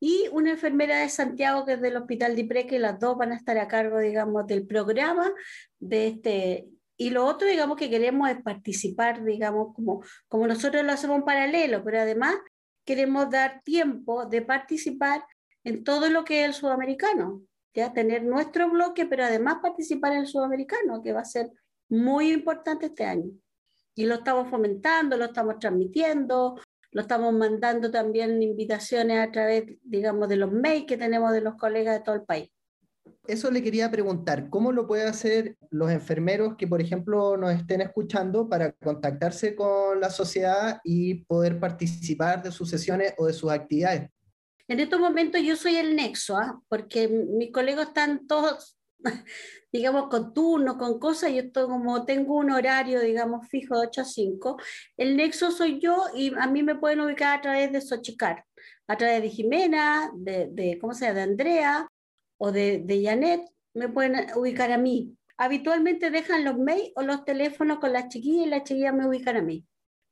y 0.00 0.28
una 0.32 0.50
enfermera 0.50 0.98
de 0.98 1.08
Santiago 1.08 1.64
que 1.64 1.74
es 1.74 1.80
del 1.80 1.96
Hospital 1.96 2.36
de 2.36 2.66
que 2.66 2.78
las 2.78 3.00
dos 3.00 3.16
van 3.16 3.32
a 3.32 3.36
estar 3.36 3.56
a 3.58 3.68
cargo, 3.68 3.98
digamos, 4.00 4.46
del 4.46 4.66
programa 4.66 5.32
de 5.78 6.08
este. 6.08 6.68
Y 6.96 7.10
lo 7.10 7.26
otro, 7.26 7.48
digamos, 7.48 7.76
que 7.76 7.90
queremos 7.90 8.30
es 8.30 8.42
participar, 8.42 9.24
digamos, 9.24 9.74
como, 9.74 10.02
como 10.28 10.46
nosotros 10.46 10.84
lo 10.84 10.92
hacemos 10.92 11.18
en 11.18 11.24
paralelo, 11.24 11.82
pero 11.84 12.00
además 12.00 12.36
queremos 12.84 13.30
dar 13.30 13.62
tiempo 13.64 14.26
de 14.26 14.42
participar 14.42 15.24
en 15.64 15.82
todo 15.82 16.08
lo 16.08 16.24
que 16.24 16.42
es 16.42 16.46
el 16.48 16.54
sudamericano, 16.54 17.42
ya 17.74 17.92
tener 17.92 18.22
nuestro 18.22 18.70
bloque, 18.70 19.06
pero 19.06 19.24
además 19.24 19.56
participar 19.62 20.12
en 20.12 20.20
el 20.20 20.26
sudamericano, 20.26 21.02
que 21.02 21.12
va 21.12 21.20
a 21.20 21.24
ser 21.24 21.50
muy 21.88 22.32
importante 22.32 22.86
este 22.86 23.04
año 23.04 23.30
y 23.94 24.06
lo 24.06 24.16
estamos 24.16 24.48
fomentando, 24.48 25.16
lo 25.16 25.26
estamos 25.26 25.58
transmitiendo, 25.58 26.60
lo 26.90 27.00
estamos 27.00 27.32
mandando 27.32 27.90
también 27.90 28.42
invitaciones 28.42 29.18
a 29.26 29.30
través, 29.30 29.64
digamos, 29.82 30.28
de 30.28 30.36
los 30.36 30.52
mails 30.52 30.86
que 30.86 30.96
tenemos 30.96 31.32
de 31.32 31.40
los 31.40 31.56
colegas 31.56 31.98
de 31.98 32.04
todo 32.04 32.14
el 32.16 32.22
país. 32.22 32.50
Eso 33.26 33.50
le 33.50 33.62
quería 33.62 33.90
preguntar, 33.90 34.50
¿cómo 34.50 34.70
lo 34.70 34.86
pueden 34.86 35.08
hacer 35.08 35.56
los 35.70 35.90
enfermeros 35.90 36.56
que, 36.56 36.66
por 36.66 36.82
ejemplo, 36.82 37.38
nos 37.38 37.54
estén 37.54 37.80
escuchando 37.80 38.48
para 38.50 38.72
contactarse 38.72 39.56
con 39.56 39.98
la 39.98 40.10
sociedad 40.10 40.80
y 40.84 41.24
poder 41.24 41.58
participar 41.58 42.42
de 42.42 42.52
sus 42.52 42.68
sesiones 42.68 43.14
o 43.16 43.26
de 43.26 43.32
sus 43.32 43.50
actividades? 43.50 44.10
En 44.68 44.78
estos 44.80 45.00
momentos 45.00 45.40
yo 45.42 45.56
soy 45.56 45.76
el 45.76 45.96
nexo, 45.96 46.36
¿ah? 46.36 46.60
porque 46.68 47.08
mis 47.08 47.50
colegas 47.50 47.88
están 47.88 48.26
todos 48.26 48.78
digamos, 49.72 50.08
con 50.08 50.32
turnos, 50.32 50.76
con 50.76 50.98
cosas, 50.98 51.32
yo 51.32 51.40
estoy 51.40 51.66
como 51.66 52.04
tengo 52.04 52.36
un 52.36 52.50
horario, 52.50 53.00
digamos, 53.00 53.48
fijo 53.48 53.78
de 53.78 53.88
8 53.88 54.00
a 54.00 54.04
5, 54.04 54.56
el 54.96 55.16
nexo 55.16 55.50
soy 55.50 55.80
yo 55.80 56.04
y 56.14 56.32
a 56.38 56.46
mí 56.46 56.62
me 56.62 56.76
pueden 56.76 57.00
ubicar 57.00 57.38
a 57.38 57.42
través 57.42 57.72
de 57.72 57.80
Xochicar, 57.80 58.44
a 58.86 58.96
través 58.96 59.22
de 59.22 59.30
Jimena, 59.30 60.10
de, 60.14 60.48
de 60.50 60.78
¿cómo 60.78 60.94
se 60.94 61.06
llama?, 61.06 61.16
de 61.16 61.22
Andrea 61.22 61.88
o 62.38 62.52
de, 62.52 62.82
de 62.84 63.04
Janet, 63.04 63.42
me 63.74 63.88
pueden 63.88 64.26
ubicar 64.36 64.72
a 64.72 64.78
mí. 64.78 65.16
Habitualmente 65.36 66.10
dejan 66.10 66.44
los 66.44 66.58
mails 66.58 66.92
o 66.94 67.02
los 67.02 67.24
teléfonos 67.24 67.78
con 67.78 67.92
las 67.92 68.08
chiquillas 68.08 68.46
y 68.46 68.50
las 68.50 68.64
chiquillas 68.64 68.94
me 68.94 69.06
ubican 69.06 69.36
a 69.36 69.42
mí. 69.42 69.66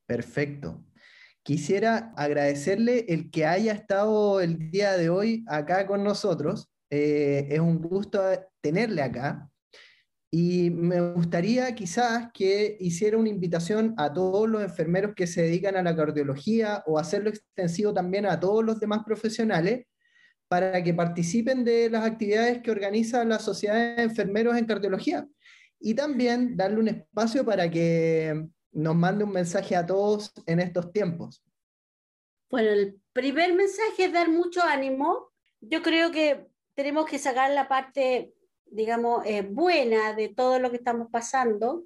Perfecto. 0.07 0.85
Quisiera 1.45 2.13
agradecerle 2.17 3.07
el 3.09 3.31
que 3.31 3.47
haya 3.47 3.73
estado 3.73 4.41
el 4.41 4.71
día 4.71 4.97
de 4.97 5.11
hoy 5.11 5.45
acá 5.49 5.87
con 5.87 6.05
nosotros. 6.05 6.71
Eh, 6.91 7.49
es 7.51 7.61
un 7.61 7.81
gusto 7.81 8.21
tenerle 8.61 9.03
acá. 9.03 9.49
Y 10.31 10.71
me 10.71 11.13
gustaría 11.13 11.75
quizás 11.75 12.29
que 12.33 12.77
hiciera 12.81 13.19
una 13.19 13.29
invitación 13.29 13.95
a 13.99 14.13
todos 14.13 14.49
los 14.49 14.63
enfermeros 14.63 15.15
que 15.15 15.27
se 15.27 15.43
dedican 15.43 15.77
a 15.77 15.83
la 15.83 15.95
cardiología 15.95 16.83
o 16.87 16.99
hacerlo 16.99 17.29
extensivo 17.29 17.93
también 17.93 18.25
a 18.25 18.41
todos 18.41 18.65
los 18.65 18.81
demás 18.81 19.03
profesionales 19.05 19.85
para 20.53 20.85
que 20.85 20.93
participen 20.93 21.65
de 21.65 21.89
las 21.89 22.05
actividades 22.05 22.61
que 22.61 22.71
organiza 22.71 23.25
la 23.25 23.39
Sociedad 23.39 23.97
de 23.97 24.03
Enfermeros 24.03 24.55
en 24.55 24.67
Cardiología. 24.67 25.27
Y 25.81 25.95
también 25.95 26.59
darle 26.59 26.79
un 26.79 26.89
espacio 26.89 27.43
para 27.43 27.71
que 27.71 28.49
nos 28.71 28.95
mande 28.95 29.25
un 29.25 29.33
mensaje 29.33 29.75
a 29.75 29.87
todos 29.87 30.31
en 30.45 30.61
estos 30.61 30.93
tiempos. 30.93 31.43
Bueno, 32.51 32.69
el 32.69 33.01
primer 33.15 33.55
mensaje 33.55 34.05
es 34.05 34.13
dar 34.13 34.29
mucho 34.29 34.61
ánimo. 34.63 35.31
Yo 35.63 35.81
creo 35.81 36.11
que 36.11 36.47
tenemos 36.75 37.07
que 37.07 37.19
sacar 37.19 37.51
la 37.53 37.67
parte, 37.67 38.35
digamos, 38.67 39.25
eh, 39.25 39.41
buena 39.41 40.13
de 40.13 40.29
todo 40.29 40.59
lo 40.59 40.71
que 40.71 40.77
estamos 40.77 41.09
pasando. 41.11 41.85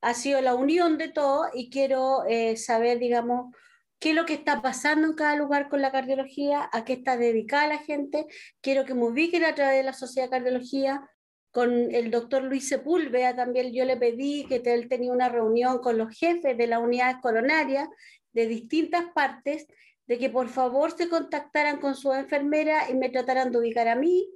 Ha 0.00 0.14
sido 0.14 0.40
la 0.40 0.54
unión 0.54 0.96
de 0.96 1.08
todo 1.08 1.44
y 1.52 1.68
quiero 1.68 2.24
eh, 2.26 2.56
saber, 2.56 3.00
digamos, 3.00 3.54
qué 3.98 4.10
es 4.10 4.14
lo 4.14 4.26
que 4.26 4.34
está 4.34 4.62
pasando 4.62 5.06
en 5.08 5.14
cada 5.14 5.36
lugar 5.36 5.68
con 5.68 5.82
la 5.82 5.92
cardiología, 5.92 6.68
a 6.72 6.84
qué 6.84 6.94
está 6.94 7.16
dedicada 7.16 7.66
la 7.66 7.78
gente. 7.78 8.26
Quiero 8.60 8.84
que 8.84 8.94
me 8.94 9.04
ubiquen 9.04 9.44
a 9.44 9.54
través 9.54 9.78
de 9.78 9.82
la 9.82 9.92
Sociedad 9.92 10.28
de 10.28 10.30
Cardiología. 10.30 11.08
Con 11.50 11.94
el 11.94 12.10
doctor 12.10 12.44
Luis 12.44 12.68
Sepúlveda 12.68 13.34
también 13.34 13.72
yo 13.72 13.84
le 13.84 13.96
pedí 13.96 14.44
que 14.46 14.62
él 14.64 14.88
tenía 14.88 15.12
una 15.12 15.28
reunión 15.28 15.78
con 15.78 15.98
los 15.98 16.16
jefes 16.16 16.56
de 16.56 16.66
las 16.66 16.80
unidades 16.80 17.16
coronarias 17.22 17.88
de 18.32 18.46
distintas 18.46 19.06
partes 19.14 19.66
de 20.06 20.18
que 20.18 20.30
por 20.30 20.48
favor 20.48 20.96
se 20.96 21.08
contactaran 21.08 21.80
con 21.80 21.94
su 21.94 22.12
enfermera 22.12 22.90
y 22.90 22.94
me 22.94 23.08
trataran 23.08 23.50
de 23.50 23.58
ubicar 23.58 23.88
a 23.88 23.96
mí. 23.96 24.28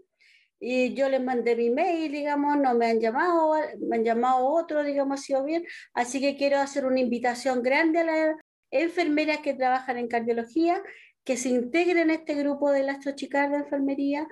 Y 0.59 0.95
yo 0.95 1.09
les 1.09 1.23
mandé 1.23 1.57
mi 1.57 1.71
mail, 1.71 2.13
digamos, 2.13 2.57
no 2.57 2.75
me 2.75 2.87
han 2.87 3.01
llamado, 3.01 3.55
me 3.81 3.97
han 3.97 4.05
llamado 4.05 4.47
otro, 4.47 4.85
digamos, 4.85 5.21
ha 5.21 5.23
sido 5.23 5.45
bien. 5.45 5.65
Así 5.93 6.21
que 6.21 6.37
quiero 6.37 6.59
hacer 6.59 6.85
una 6.87 7.01
invitación 7.01 7.63
grande 7.63 8.01
a 8.01 8.05
las 8.05 8.37
enfermeras 8.73 9.39
que 9.39 9.55
trabajan 9.55 9.99
en 9.99 10.09
cardiología, 10.09 10.83
que 11.25 11.37
se 11.37 11.51
integren 11.51 11.99
en 11.99 12.11
este 12.11 12.35
grupo 12.35 12.73
de 12.73 12.83
las 12.83 12.99
chicas 13.15 13.51
de 13.51 13.59
enfermería, 13.59 14.27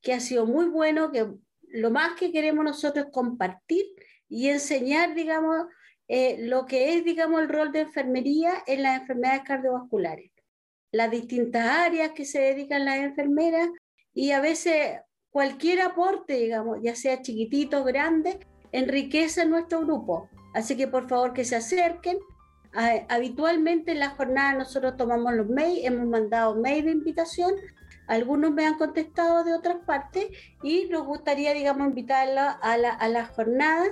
que 0.00 0.12
ha 0.12 0.20
sido 0.20 0.46
muy 0.46 0.66
bueno, 0.66 1.12
que 1.12 1.28
lo 1.68 1.90
más 1.90 2.18
que 2.18 2.32
queremos 2.32 2.64
nosotros 2.64 3.06
es 3.06 3.12
compartir 3.12 3.84
y 4.28 4.48
enseñar, 4.48 5.14
digamos, 5.14 5.66
eh, 6.08 6.38
lo 6.40 6.66
que 6.66 6.94
es, 6.94 7.04
digamos, 7.04 7.40
el 7.40 7.48
rol 7.48 7.70
de 7.70 7.82
enfermería 7.82 8.64
en 8.66 8.82
las 8.82 9.00
enfermedades 9.00 9.42
cardiovasculares 9.44 10.32
las 10.92 11.10
distintas 11.10 11.66
áreas 11.66 12.12
que 12.12 12.24
se 12.24 12.40
dedican 12.40 12.84
las 12.84 12.98
enfermeras 12.98 13.68
y 14.14 14.30
a 14.32 14.40
veces 14.40 15.00
cualquier 15.30 15.80
aporte, 15.80 16.34
digamos, 16.34 16.78
ya 16.82 16.94
sea 16.94 17.22
chiquitito 17.22 17.80
o 17.80 17.84
grande, 17.84 18.38
enriquece 18.70 19.46
nuestro 19.46 19.80
grupo. 19.80 20.28
Así 20.54 20.76
que 20.76 20.86
por 20.86 21.08
favor 21.08 21.32
que 21.32 21.46
se 21.46 21.56
acerquen. 21.56 22.18
Habitualmente 23.08 23.92
en 23.92 24.00
la 24.00 24.10
jornada 24.10 24.54
nosotros 24.54 24.96
tomamos 24.96 25.34
los 25.34 25.48
mails, 25.48 25.84
hemos 25.84 26.06
mandado 26.06 26.54
mail 26.54 26.86
de 26.86 26.92
invitación, 26.92 27.54
algunos 28.06 28.52
me 28.52 28.66
han 28.66 28.78
contestado 28.78 29.44
de 29.44 29.54
otras 29.54 29.76
partes 29.86 30.26
y 30.62 30.88
nos 30.88 31.06
gustaría, 31.06 31.54
digamos, 31.54 31.88
invitarlos 31.88 32.56
a 32.60 32.76
la, 32.76 32.90
a 32.90 33.08
la 33.08 33.26
jornada 33.26 33.84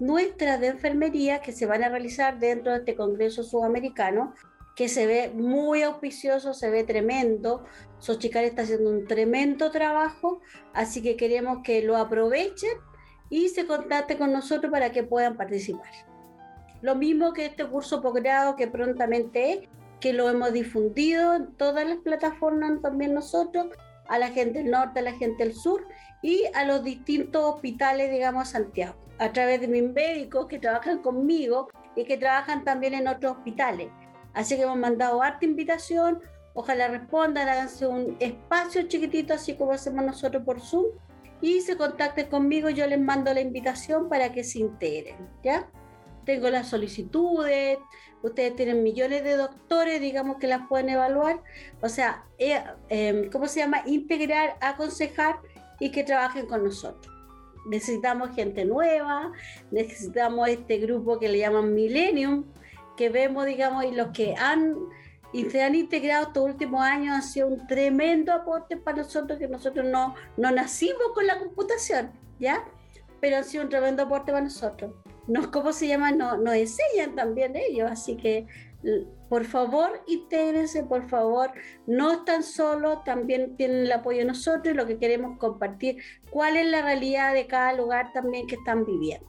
nuestras 0.00 0.60
de 0.60 0.68
enfermería 0.68 1.40
que 1.40 1.52
se 1.52 1.66
van 1.66 1.82
a 1.82 1.88
realizar 1.88 2.38
dentro 2.38 2.72
de 2.72 2.78
este 2.78 2.94
Congreso 2.94 3.42
Sudamericano 3.42 4.34
que 4.76 4.88
se 4.88 5.08
ve 5.08 5.32
muy 5.34 5.82
auspicioso, 5.82 6.54
se 6.54 6.70
ve 6.70 6.84
tremendo. 6.84 7.64
Sochicar 7.98 8.44
está 8.44 8.62
haciendo 8.62 8.90
un 8.90 9.08
tremendo 9.08 9.72
trabajo, 9.72 10.40
así 10.72 11.02
que 11.02 11.16
queremos 11.16 11.64
que 11.64 11.82
lo 11.82 11.96
aprovechen 11.96 12.70
y 13.28 13.48
se 13.48 13.66
contacten 13.66 14.18
con 14.18 14.32
nosotros 14.32 14.70
para 14.70 14.92
que 14.92 15.02
puedan 15.02 15.36
participar. 15.36 16.07
Lo 16.80 16.94
mismo 16.94 17.32
que 17.32 17.46
este 17.46 17.66
curso 17.66 18.00
posgrado 18.00 18.56
que 18.56 18.68
prontamente 18.68 19.52
es, 19.52 19.68
que 20.00 20.12
lo 20.12 20.30
hemos 20.30 20.52
difundido 20.52 21.34
en 21.34 21.52
todas 21.56 21.86
las 21.86 21.98
plataformas 21.98 22.80
también 22.80 23.14
nosotros, 23.14 23.66
a 24.08 24.18
la 24.18 24.28
gente 24.28 24.62
del 24.62 24.70
norte, 24.70 25.00
a 25.00 25.02
la 25.02 25.12
gente 25.12 25.44
del 25.44 25.54
sur 25.54 25.86
y 26.22 26.44
a 26.54 26.64
los 26.64 26.82
distintos 26.82 27.42
hospitales, 27.44 28.10
digamos, 28.10 28.48
Santiago, 28.48 28.96
a 29.18 29.32
través 29.32 29.60
de 29.60 29.68
mis 29.68 29.82
médicos 29.82 30.46
que 30.46 30.58
trabajan 30.58 30.98
conmigo 30.98 31.68
y 31.94 32.04
que 32.04 32.16
trabajan 32.16 32.64
también 32.64 32.94
en 32.94 33.08
otros 33.08 33.36
hospitales. 33.36 33.88
Así 34.34 34.56
que 34.56 34.62
hemos 34.62 34.78
mandado 34.78 35.22
harta 35.22 35.44
invitación, 35.44 36.20
ojalá 36.54 36.88
respondan, 36.88 37.48
háganse 37.48 37.86
un 37.86 38.16
espacio 38.20 38.82
chiquitito, 38.82 39.34
así 39.34 39.56
como 39.56 39.72
hacemos 39.72 40.04
nosotros 40.04 40.42
por 40.44 40.60
Zoom, 40.60 40.86
y 41.40 41.60
se 41.60 41.76
contacten 41.76 42.28
conmigo, 42.28 42.68
yo 42.70 42.86
les 42.86 43.00
mando 43.00 43.32
la 43.32 43.40
invitación 43.40 44.08
para 44.08 44.32
que 44.32 44.42
se 44.42 44.58
integren, 44.58 45.28
¿ya? 45.42 45.68
Tengo 46.28 46.50
las 46.50 46.68
solicitudes, 46.68 47.78
ustedes 48.22 48.54
tienen 48.54 48.82
millones 48.82 49.24
de 49.24 49.34
doctores, 49.34 49.98
digamos, 49.98 50.36
que 50.36 50.46
las 50.46 50.68
pueden 50.68 50.90
evaluar, 50.90 51.40
o 51.80 51.88
sea, 51.88 52.22
eh, 52.36 52.62
em, 52.90 53.30
¿cómo 53.30 53.48
se 53.48 53.60
llama? 53.60 53.80
Integrar, 53.86 54.58
aconsejar 54.60 55.36
y 55.80 55.90
que 55.90 56.04
trabajen 56.04 56.44
con 56.44 56.64
nosotros. 56.64 57.10
Necesitamos 57.64 58.34
gente 58.34 58.66
nueva, 58.66 59.32
necesitamos 59.70 60.50
este 60.50 60.76
grupo 60.76 61.18
que 61.18 61.30
le 61.30 61.38
llaman 61.38 61.72
Millennium, 61.72 62.44
que 62.98 63.08
vemos, 63.08 63.46
digamos, 63.46 63.86
y 63.86 63.92
los 63.92 64.08
que 64.08 64.34
han 64.34 64.76
y 65.32 65.46
se 65.46 65.62
han 65.62 65.74
integrado 65.74 66.26
estos 66.26 66.44
últimos 66.44 66.82
años 66.82 67.14
han 67.14 67.22
sido 67.22 67.46
un 67.48 67.66
tremendo 67.66 68.34
aporte 68.34 68.76
para 68.76 68.98
nosotros, 68.98 69.38
que 69.38 69.48
nosotros 69.48 69.86
no, 69.86 70.14
no 70.36 70.50
nacimos 70.50 71.12
con 71.14 71.26
la 71.26 71.38
computación, 71.38 72.12
¿ya? 72.38 72.66
Pero 73.18 73.38
han 73.38 73.44
sido 73.44 73.64
un 73.64 73.70
tremendo 73.70 74.02
aporte 74.02 74.30
para 74.30 74.44
nosotros. 74.44 74.92
Nos, 75.28 75.48
¿Cómo 75.48 75.72
se 75.72 75.86
llama? 75.86 76.10
Nos, 76.10 76.40
nos 76.40 76.54
enseñan 76.54 77.14
también 77.14 77.54
ellos, 77.54 77.90
así 77.90 78.16
que 78.16 78.46
por 79.28 79.44
favor, 79.44 80.02
intégrense, 80.06 80.84
por 80.84 81.08
favor, 81.08 81.50
no 81.86 82.12
están 82.12 82.42
solos, 82.42 83.04
también 83.04 83.56
tienen 83.56 83.78
el 83.82 83.92
apoyo 83.92 84.20
de 84.20 84.24
nosotros 84.24 84.72
y 84.72 84.76
lo 84.76 84.86
que 84.86 84.98
queremos 84.98 85.38
compartir, 85.38 85.98
cuál 86.30 86.56
es 86.56 86.66
la 86.66 86.82
realidad 86.82 87.34
de 87.34 87.46
cada 87.46 87.72
lugar 87.74 88.12
también 88.12 88.46
que 88.46 88.54
están 88.54 88.86
viviendo. 88.86 89.26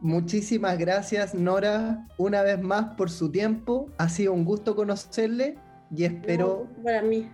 Muchísimas 0.00 0.78
gracias, 0.78 1.34
Nora, 1.34 2.06
una 2.16 2.42
vez 2.42 2.60
más 2.60 2.94
por 2.96 3.10
su 3.10 3.30
tiempo. 3.30 3.90
Ha 3.98 4.08
sido 4.08 4.32
un 4.32 4.44
gusto 4.44 4.76
conocerle 4.76 5.56
y 5.94 6.04
espero, 6.04 6.68
para 6.82 7.02
mí. 7.02 7.28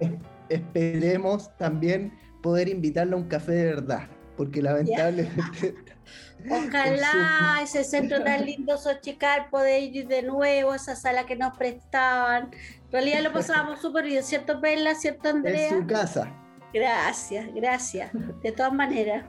esperemos 0.48 1.56
también 1.58 2.12
poder 2.42 2.68
invitarle 2.68 3.14
a 3.14 3.16
un 3.16 3.28
café 3.28 3.52
de 3.52 3.64
verdad, 3.66 4.08
porque 4.36 4.62
lamentablemente 4.62 5.74
Ojalá 6.50 7.60
ese 7.62 7.84
centro 7.84 8.22
tan 8.22 8.44
lindo 8.44 8.76
Xochicalco 8.76 9.50
poder 9.50 9.82
ir 9.82 10.06
de 10.06 10.22
nuevo, 10.22 10.74
esa 10.74 10.96
sala 10.96 11.26
que 11.26 11.36
nos 11.36 11.56
prestaban. 11.56 12.50
En 12.86 12.92
realidad 12.92 13.22
lo 13.22 13.32
pasábamos 13.32 13.80
súper 13.80 14.04
bien, 14.04 14.22
¿cierto, 14.22 14.60
Perla? 14.60 14.94
¿Cierto, 14.94 15.28
Andrea? 15.28 15.68
En 15.68 15.82
su 15.82 15.86
casa. 15.86 16.32
Gracias, 16.72 17.46
gracias. 17.54 18.10
De 18.42 18.52
todas 18.52 18.72
maneras. 18.72 19.24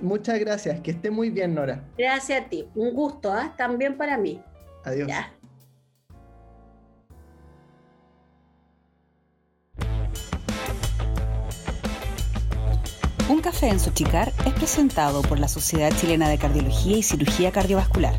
Muchas 0.00 0.38
gracias, 0.38 0.80
que 0.80 0.90
esté 0.90 1.10
muy 1.10 1.30
bien, 1.30 1.54
Nora. 1.54 1.82
Gracias 1.96 2.42
a 2.42 2.48
ti, 2.48 2.68
un 2.74 2.92
gusto, 2.92 3.32
¿ah? 3.32 3.54
también 3.56 3.96
para 3.96 4.18
mí. 4.18 4.42
Adiós. 4.84 5.10
Un 13.28 13.40
café 13.40 13.68
en 13.68 13.80
Sochicar 13.80 14.32
es 14.46 14.52
presentado 14.52 15.20
por 15.22 15.40
la 15.40 15.48
Sociedad 15.48 15.92
Chilena 16.00 16.28
de 16.28 16.38
Cardiología 16.38 16.96
y 16.96 17.02
Cirugía 17.02 17.50
Cardiovascular 17.50 18.14